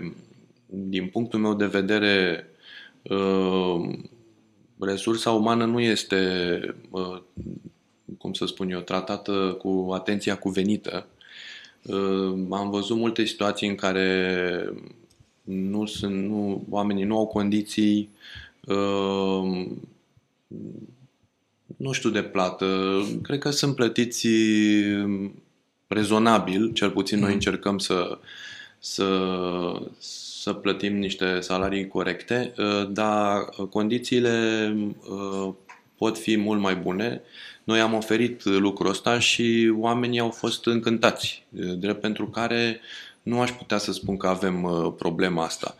din 0.65 1.07
punctul 1.07 1.39
meu 1.39 1.53
de 1.53 1.65
vedere, 1.65 2.45
resursa 4.79 5.31
umană 5.31 5.65
nu 5.65 5.79
este 5.79 6.59
cum 8.17 8.33
să 8.33 8.45
spun 8.45 8.69
eu, 8.69 8.79
tratată 8.79 9.57
cu 9.59 9.89
atenția 9.93 10.37
cuvenită. 10.37 11.07
Uh, 11.83 12.33
am 12.49 12.69
văzut 12.69 12.97
multe 12.97 13.25
situații 13.25 13.67
în 13.67 13.75
care 13.75 14.73
nu 15.43 15.85
sunt, 15.85 16.27
nu, 16.27 16.65
oamenii 16.69 17.03
nu 17.03 17.17
au 17.17 17.27
condiții, 17.27 18.09
uh, 18.65 19.67
nu 21.77 21.91
știu 21.91 22.09
de 22.09 22.23
plată. 22.23 22.99
Cred 23.21 23.39
că 23.39 23.49
sunt 23.49 23.75
plătiți 23.75 24.27
rezonabil, 25.87 26.73
cel 26.73 26.89
puțin 26.89 27.19
noi 27.19 27.27
mm. 27.27 27.33
încercăm 27.33 27.77
să, 27.77 28.19
să, 28.79 29.31
să 29.99 30.53
plătim 30.53 30.97
niște 30.97 31.39
salarii 31.39 31.87
corecte, 31.87 32.53
uh, 32.57 32.87
dar 32.89 33.39
condițiile 33.69 34.75
pot 35.97 36.17
fi 36.17 36.37
mult 36.37 36.59
mai 36.61 36.75
bune. 36.75 37.21
Noi 37.63 37.79
am 37.79 37.93
oferit 37.93 38.43
lucrul 38.43 38.89
ăsta 38.89 39.19
și 39.19 39.73
oamenii 39.77 40.19
au 40.19 40.29
fost 40.29 40.65
încântați, 40.65 41.45
drept 41.77 42.01
pentru 42.01 42.27
care 42.27 42.79
nu 43.23 43.41
aș 43.41 43.51
putea 43.51 43.77
să 43.77 43.91
spun 43.91 44.17
că 44.17 44.27
avem 44.27 44.63
uh, 44.63 44.93
problema 44.97 45.43
asta. 45.43 45.75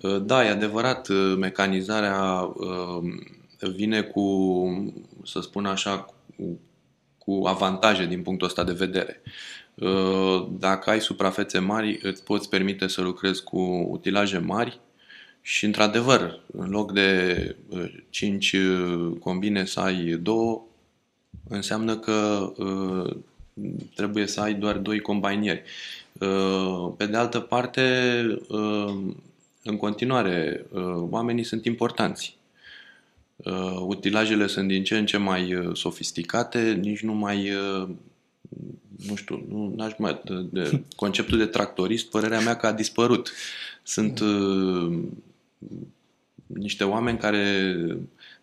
Uh, 0.00 0.22
da, 0.22 0.44
e 0.44 0.48
adevărat, 0.48 1.08
uh, 1.08 1.36
mecanizarea 1.38 2.52
vine 3.58 4.02
cu, 4.02 4.94
să 5.24 5.40
spun 5.40 5.66
așa, 5.66 6.14
cu 7.18 7.42
avantaje 7.46 8.06
din 8.06 8.22
punctul 8.22 8.46
ăsta 8.46 8.64
de 8.64 8.72
vedere. 8.72 9.22
Dacă 10.58 10.90
ai 10.90 11.00
suprafețe 11.00 11.58
mari, 11.58 11.98
îți 12.02 12.24
poți 12.24 12.48
permite 12.48 12.86
să 12.86 13.00
lucrezi 13.00 13.42
cu 13.42 13.60
utilaje 13.90 14.38
mari 14.38 14.80
și, 15.40 15.64
într-adevăr, 15.64 16.40
în 16.52 16.70
loc 16.70 16.92
de 16.92 17.56
5 18.10 18.56
combine 19.20 19.64
să 19.64 19.80
ai 19.80 20.18
două, 20.22 20.64
înseamnă 21.48 21.96
că 21.96 22.52
uh, 22.56 23.16
trebuie 23.94 24.26
să 24.26 24.40
ai 24.40 24.54
doar 24.54 24.76
doi 24.76 25.00
combinieri. 25.00 25.62
Uh, 26.12 26.92
pe 26.96 27.06
de 27.06 27.16
altă 27.16 27.40
parte, 27.40 27.82
uh, 28.48 28.94
în 29.62 29.76
continuare, 29.76 30.66
oamenii 31.10 31.44
sunt 31.44 31.64
importanți. 31.64 32.36
Utilajele 33.86 34.46
sunt 34.46 34.68
din 34.68 34.84
ce 34.84 34.98
în 34.98 35.06
ce 35.06 35.16
mai 35.16 35.70
sofisticate, 35.72 36.78
nici 36.82 37.02
nu 37.02 37.12
mai 37.12 37.52
nu 39.06 39.14
știu, 39.14 39.44
nu 39.48 39.84
aș 39.84 39.92
mai, 39.98 40.20
de, 40.24 40.46
de, 40.50 40.82
conceptul 40.96 41.38
de 41.38 41.46
tractorist, 41.46 42.10
părerea 42.10 42.40
mea 42.40 42.56
că 42.56 42.66
a 42.66 42.72
dispărut. 42.72 43.32
Sunt 43.82 44.20
uh, 44.20 44.98
niște 46.46 46.84
oameni 46.84 47.18
care 47.18 47.76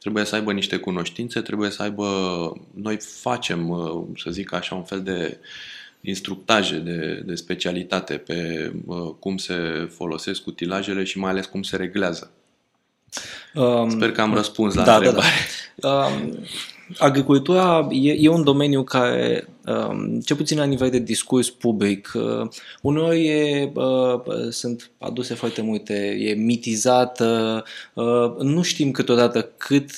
trebuie 0.02 0.26
să 0.26 0.36
aibă 0.36 0.54
niște 0.54 0.78
cunoștințe, 0.78 1.42
trebuie 1.42 1.70
să 1.70 1.82
aibă... 1.82 2.08
Noi 2.74 2.98
facem, 3.22 3.70
uh, 3.70 4.04
să 4.18 4.32
zic 4.32 4.54
așa, 4.54 4.76
un 4.76 4.84
fel 4.84 5.02
de 5.02 5.38
instructaje 6.02 6.78
de, 6.78 7.24
de 7.26 7.36
specialitate 7.36 8.18
pe 8.18 8.72
uh, 8.86 9.14
cum 9.20 9.38
se 9.38 9.90
folosesc 9.96 10.48
utilajele 10.48 11.04
și 11.04 11.20
mai 11.20 11.32
ales 11.32 11.46
cum 11.46 11.64
se 11.64 11.76
reglează. 11.76 12.32
Um, 13.54 13.90
Sper 13.90 14.12
că 14.12 14.22
am 14.22 14.34
răspuns 14.34 14.74
la 14.74 14.84
da, 14.84 14.96
întrebare. 14.96 15.28
Da, 15.76 15.90
da. 15.90 16.06
Um, 16.06 16.46
agricultura 16.98 17.88
e, 17.92 18.12
e 18.12 18.30
un 18.30 18.44
domeniu 18.44 18.84
care, 18.84 19.48
um, 19.66 20.20
cel 20.20 20.36
puțin 20.36 20.58
la 20.58 20.64
nivel 20.64 20.90
de 20.90 21.00
discurs 21.00 21.50
public, 21.50 22.12
uh, 22.16 22.48
uneori 22.82 23.28
e, 23.28 23.72
uh, 23.74 24.22
sunt 24.50 24.92
aduse 24.98 25.34
foarte 25.34 25.62
multe, 25.62 26.18
e 26.20 26.34
mitizată, 26.34 27.64
uh, 27.94 28.36
nu 28.38 28.62
știm 28.62 28.92
câteodată 28.92 29.52
cât 29.58 29.90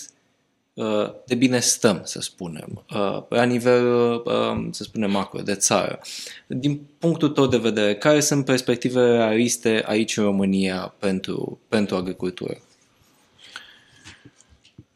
uh, 0.73 1.09
de 1.25 1.35
bine 1.35 1.59
stăm, 1.59 2.01
să 2.03 2.21
spunem, 2.21 2.85
uh, 2.95 3.21
la 3.29 3.43
nivel, 3.43 3.87
uh, 4.25 4.67
să 4.71 4.83
spunem, 4.83 5.11
macro, 5.11 5.41
de 5.41 5.55
țară. 5.55 5.99
Din 6.47 6.81
punctul 6.97 7.29
tău 7.29 7.47
de 7.47 7.57
vedere, 7.57 7.95
care 7.95 8.19
sunt 8.19 8.45
perspectivele 8.45 9.11
realiste 9.11 9.83
aici 9.87 10.17
în 10.17 10.23
România 10.23 10.93
pentru, 10.99 11.59
pentru 11.69 11.95
agricultură? 11.95 12.57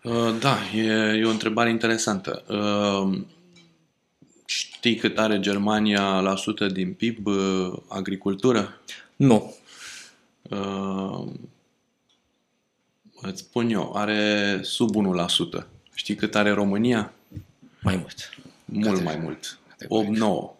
Uh, 0.07 0.39
da, 0.39 0.57
e, 0.75 1.17
e 1.17 1.25
o 1.25 1.29
întrebare 1.29 1.69
interesantă. 1.69 2.43
Uh, 2.47 3.19
știi 4.45 4.95
cât 4.95 5.17
are 5.17 5.39
Germania 5.39 6.19
la 6.19 6.35
sută 6.35 6.67
din 6.67 6.93
PIB 6.93 7.25
uh, 7.25 7.73
agricultură? 7.87 8.81
Nu. 9.15 9.55
Îți 13.21 13.39
spun 13.39 13.69
eu, 13.69 13.93
are 13.95 14.59
sub 14.61 14.89
1%. 15.61 15.65
Știi 15.93 16.15
cât 16.15 16.35
are 16.35 16.51
România? 16.51 17.13
Mai 17.81 17.95
mult. 17.95 18.29
Mult 18.65 19.03
mai 19.03 19.17
mult. 19.21 19.59
8-9. 19.83 20.55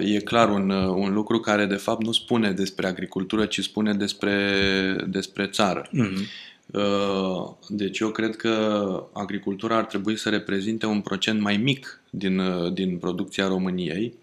E 0.00 0.20
clar 0.20 0.48
un, 0.48 0.70
un 0.70 1.12
lucru 1.12 1.40
care 1.40 1.66
de 1.66 1.76
fapt 1.76 2.02
nu 2.02 2.12
spune 2.12 2.52
despre 2.52 2.86
agricultură, 2.86 3.46
ci 3.46 3.60
spune 3.60 3.94
despre, 3.94 4.96
despre 5.06 5.46
țară. 5.46 5.88
Mm-hmm. 5.88 6.50
Uh, 6.72 7.50
deci 7.68 7.98
eu 7.98 8.10
cred 8.10 8.36
că 8.36 9.06
agricultura 9.12 9.76
ar 9.76 9.84
trebui 9.84 10.16
să 10.16 10.28
reprezinte 10.28 10.86
un 10.86 11.00
procent 11.00 11.40
mai 11.40 11.56
mic 11.56 12.02
din, 12.10 12.38
uh, 12.38 12.72
din 12.72 12.98
producția 12.98 13.46
României, 13.46 14.14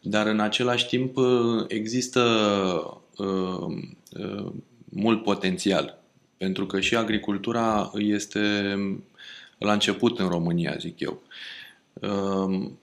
dar 0.00 0.26
în 0.26 0.40
același 0.40 0.86
timp 0.86 1.16
uh, 1.16 1.64
există 1.68 2.20
uh, 3.16 3.76
uh, 4.18 4.52
mult 4.84 5.22
potențial, 5.22 5.98
pentru 6.36 6.66
că 6.66 6.80
și 6.80 6.96
agricultura 6.96 7.90
este 7.94 8.74
la 9.58 9.72
început 9.72 10.18
în 10.18 10.28
România, 10.28 10.76
zic 10.78 11.00
eu. 11.00 11.22
Um, 12.00 12.78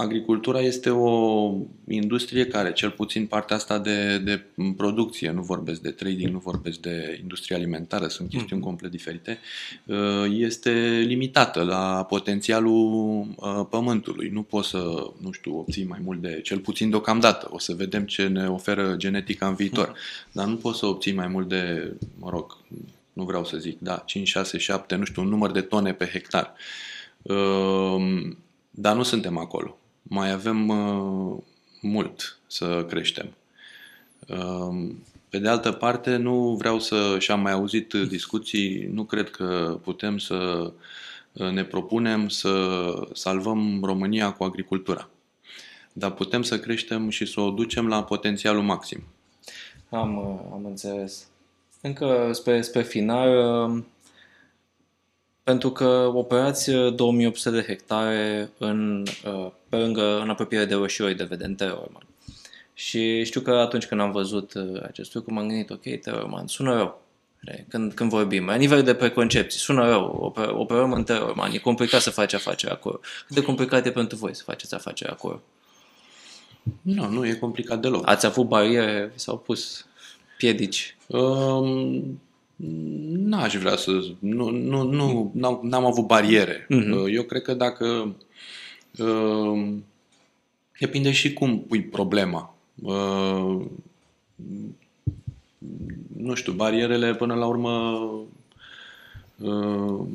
agricultura 0.00 0.60
este 0.60 0.90
o 0.90 1.54
industrie 1.88 2.46
care, 2.46 2.72
cel 2.72 2.90
puțin 2.90 3.26
partea 3.26 3.56
asta 3.56 3.78
de, 3.78 4.18
de 4.18 4.44
producție, 4.76 5.30
nu 5.30 5.42
vorbesc 5.42 5.80
de 5.80 5.90
trading, 5.90 6.32
nu 6.32 6.38
vorbesc 6.38 6.78
de 6.78 7.18
industrie 7.20 7.56
alimentară, 7.56 8.06
sunt 8.06 8.28
chestiuni 8.28 8.60
mm. 8.60 8.66
complet 8.66 8.90
diferite, 8.90 9.38
uh, 9.84 9.96
este 10.30 10.70
limitată 11.06 11.62
la 11.62 12.06
potențialul 12.08 13.26
uh, 13.36 13.66
pământului. 13.70 14.28
Nu 14.28 14.42
poți 14.42 14.68
să, 14.68 15.10
nu 15.20 15.30
știu, 15.32 15.58
obții 15.58 15.84
mai 15.84 15.98
mult 16.02 16.20
de, 16.20 16.40
cel 16.42 16.58
puțin 16.58 16.90
deocamdată, 16.90 17.48
o 17.52 17.58
să 17.58 17.74
vedem 17.74 18.04
ce 18.04 18.26
ne 18.26 18.48
oferă 18.48 18.94
genetica 18.96 19.46
în 19.46 19.54
viitor, 19.54 19.88
mm. 19.88 19.94
dar 20.32 20.46
nu 20.46 20.56
poți 20.56 20.78
să 20.78 20.86
obții 20.86 21.12
mai 21.12 21.26
mult 21.26 21.48
de, 21.48 21.92
mă 22.18 22.30
rog, 22.30 22.56
nu 23.12 23.24
vreau 23.24 23.44
să 23.44 23.56
zic, 23.56 23.78
da, 23.80 24.02
5, 24.06 24.28
6, 24.28 24.58
7, 24.58 24.94
nu 24.94 25.04
știu, 25.04 25.22
un 25.22 25.28
număr 25.28 25.50
de 25.50 25.60
tone 25.60 25.92
pe 25.92 26.06
hectar. 26.06 26.54
Uh, 27.22 28.30
dar 28.70 28.96
nu 28.96 29.02
suntem 29.02 29.38
acolo 29.38 29.79
mai 30.10 30.30
avem 30.30 30.68
uh, 30.68 31.38
mult 31.80 32.38
să 32.46 32.84
creștem. 32.88 33.34
Uh, 34.28 34.90
pe 35.28 35.38
de 35.38 35.48
altă 35.48 35.72
parte, 35.72 36.16
nu 36.16 36.54
vreau 36.58 36.78
să, 36.78 37.16
și 37.18 37.30
am 37.30 37.40
mai 37.40 37.52
auzit 37.52 37.92
discuții, 37.92 38.88
nu 38.92 39.04
cred 39.04 39.30
că 39.30 39.78
putem 39.82 40.18
să 40.18 40.72
uh, 41.32 41.50
ne 41.50 41.64
propunem 41.64 42.28
să 42.28 42.92
salvăm 43.12 43.80
România 43.82 44.32
cu 44.32 44.44
agricultura. 44.44 45.08
Dar 45.92 46.10
putem 46.10 46.42
să 46.42 46.58
creștem 46.58 47.08
și 47.08 47.26
să 47.26 47.40
o 47.40 47.50
ducem 47.50 47.88
la 47.88 48.04
potențialul 48.04 48.62
maxim. 48.62 49.02
Am, 49.90 50.16
uh, 50.16 50.50
am 50.52 50.64
înțeles. 50.64 51.26
Încă 51.80 52.30
spre, 52.32 52.62
spre 52.62 52.82
final, 52.82 53.28
uh, 53.70 53.82
pentru 55.50 55.70
că 55.70 56.10
operați 56.14 56.70
2800 56.70 57.50
de 57.56 57.66
hectare 57.66 58.50
în, 58.58 59.06
uh, 59.24 59.50
pe 59.68 59.76
lângă, 59.76 60.20
în 60.20 60.30
apropiere 60.30 60.64
de 60.64 60.74
roșioi 60.74 61.14
de 61.14 61.24
vedem 61.24 61.54
Terrorman. 61.54 62.06
Și 62.74 63.24
știu 63.24 63.40
că 63.40 63.50
atunci 63.50 63.86
când 63.86 64.00
am 64.00 64.10
văzut 64.10 64.54
uh, 64.54 64.82
acest 64.82 65.14
lucru 65.14 65.34
m-am 65.34 65.46
gândit, 65.46 65.70
ok, 65.70 66.00
Terrorman, 66.00 66.46
sună 66.46 66.74
rău. 66.74 67.02
Când, 67.68 67.92
când 67.92 68.10
vorbim, 68.10 68.46
la 68.46 68.54
nivel 68.54 68.82
de 68.82 68.94
preconcepții, 68.94 69.60
sună 69.60 69.88
rău, 69.88 70.34
operăm 70.52 70.92
în 70.92 71.04
Terrorman, 71.04 71.52
e 71.52 71.58
complicat 71.58 72.00
să 72.00 72.10
faci 72.10 72.32
afaceri 72.32 72.72
acolo. 72.72 73.00
Cât 73.26 73.34
de 73.34 73.42
complicat 73.42 73.86
e 73.86 73.90
pentru 73.90 74.16
voi 74.16 74.34
să 74.34 74.42
faceți 74.42 74.74
afaceri 74.74 75.10
acolo? 75.10 75.42
Nu, 76.82 77.08
nu 77.08 77.26
e 77.26 77.34
complicat 77.34 77.80
deloc. 77.80 78.08
Ați 78.08 78.26
avut 78.26 78.46
bariere, 78.46 79.12
s-au 79.14 79.38
pus 79.38 79.86
piedici? 80.36 80.96
Um, 81.06 82.20
N-aș 83.12 83.56
vrea 83.56 83.76
să... 83.76 83.90
Nu, 84.18 84.50
nu, 84.50 84.82
nu, 84.82 85.30
n-am, 85.34 85.60
n-am 85.62 85.84
avut 85.84 86.06
bariere. 86.06 86.66
Uh-huh. 86.66 87.12
Eu 87.12 87.22
cred 87.22 87.42
că 87.42 87.54
dacă... 87.54 88.16
Uh, 88.98 89.74
depinde 90.80 91.12
și 91.12 91.32
cum 91.32 91.60
pui 91.60 91.82
problema. 91.82 92.54
Uh, 92.82 93.60
nu 96.16 96.34
știu, 96.34 96.52
barierele 96.52 97.14
până 97.14 97.34
la 97.34 97.46
urmă 97.46 98.00
uh, 99.38 100.06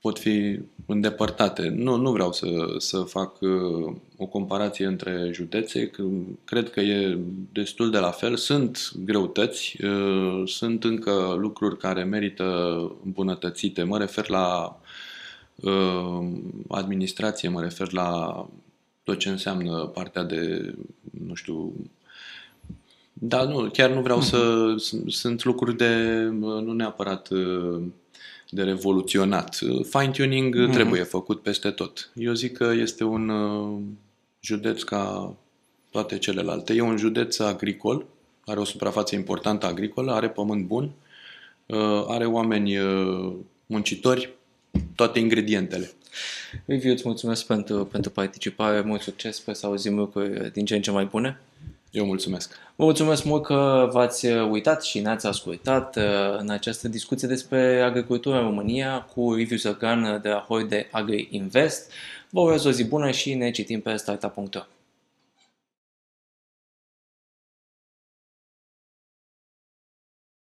pot 0.00 0.18
fi 0.18 0.60
îndepărtate. 0.90 1.68
Nu, 1.68 1.96
nu 1.96 2.12
vreau 2.12 2.32
să, 2.32 2.46
să 2.78 2.98
fac 2.98 3.40
uh, 3.40 3.94
o 4.16 4.26
comparație 4.26 4.86
între 4.86 5.30
județe, 5.32 5.86
că 5.86 6.02
cred 6.44 6.70
că 6.70 6.80
e 6.80 7.18
destul 7.52 7.90
de 7.90 7.98
la 7.98 8.10
fel. 8.10 8.36
Sunt 8.36 8.92
greutăți, 9.04 9.76
uh, 9.84 10.42
sunt 10.44 10.84
încă 10.84 11.36
lucruri 11.38 11.78
care 11.78 12.04
merită 12.04 12.44
îmbunătățite. 13.04 13.82
Mă 13.82 13.98
refer 13.98 14.28
la 14.28 14.80
uh, 15.54 16.28
administrație, 16.68 17.48
mă 17.48 17.60
refer 17.60 17.92
la 17.92 18.46
tot 19.02 19.18
ce 19.18 19.28
înseamnă 19.28 19.90
partea 19.94 20.22
de, 20.22 20.74
nu 21.26 21.34
știu, 21.34 21.72
da, 23.12 23.44
nu, 23.44 23.68
chiar 23.72 23.90
nu 23.90 24.00
vreau 24.00 24.20
să... 24.20 24.74
Sunt 25.06 25.44
lucruri 25.44 25.76
de, 25.76 26.22
nu 26.40 26.72
neapărat 26.72 27.28
de 28.50 28.62
revoluționat. 28.62 29.58
Fine-tuning 29.90 30.56
mm-hmm. 30.56 30.72
trebuie 30.72 31.02
făcut 31.02 31.42
peste 31.42 31.70
tot. 31.70 32.10
Eu 32.14 32.32
zic 32.32 32.56
că 32.56 32.72
este 32.76 33.04
un 33.04 33.28
uh, 33.28 33.78
județ 34.40 34.82
ca 34.82 35.34
toate 35.90 36.18
celelalte. 36.18 36.74
E 36.74 36.80
un 36.80 36.96
județ 36.96 37.38
agricol, 37.38 38.06
are 38.44 38.60
o 38.60 38.64
suprafață 38.64 39.14
importantă 39.14 39.66
agricolă, 39.66 40.12
are 40.12 40.28
pământ 40.28 40.66
bun, 40.66 40.90
uh, 41.66 42.04
are 42.08 42.24
oameni 42.24 42.78
uh, 42.78 43.34
muncitori, 43.66 44.34
toate 44.94 45.18
ingredientele. 45.18 45.92
Liviu, 46.64 46.92
îți 46.92 47.02
mulțumesc 47.04 47.46
pentru, 47.46 47.84
pentru 47.84 48.10
participare, 48.10 48.80
mult 48.80 49.00
succes, 49.00 49.36
sper 49.36 49.54
să 49.54 49.66
auzim 49.66 49.96
lucruri 49.96 50.52
din 50.52 50.64
ce 50.64 50.74
în 50.74 50.82
ce 50.82 50.90
mai 50.90 51.04
bune. 51.04 51.40
Eu 51.90 52.04
mulțumesc. 52.04 52.52
Vă 52.76 52.84
mulțumesc 52.84 53.24
mult 53.24 53.42
că 53.44 53.88
v-ați 53.92 54.26
uitat 54.26 54.84
și 54.84 55.00
ne-ați 55.00 55.26
ascultat 55.26 55.96
uh, 55.96 56.02
în 56.38 56.50
această 56.50 56.88
discuție 56.88 57.28
despre 57.28 57.80
agricultura 57.80 58.38
în 58.38 58.44
România 58.44 59.00
cu 59.00 59.34
Liviu 59.34 59.56
Zăgan 59.56 60.20
de 60.22 60.28
la 60.28 60.44
Hoi 60.48 60.64
de 60.64 60.88
Agri 60.90 61.28
Invest. 61.30 61.92
Vă 62.30 62.40
urez 62.40 62.64
o 62.64 62.70
zi 62.70 62.84
bună 62.84 63.10
și 63.10 63.34
ne 63.34 63.50
citim 63.50 63.80
pe 63.80 63.96
startup.ro. 63.96 64.60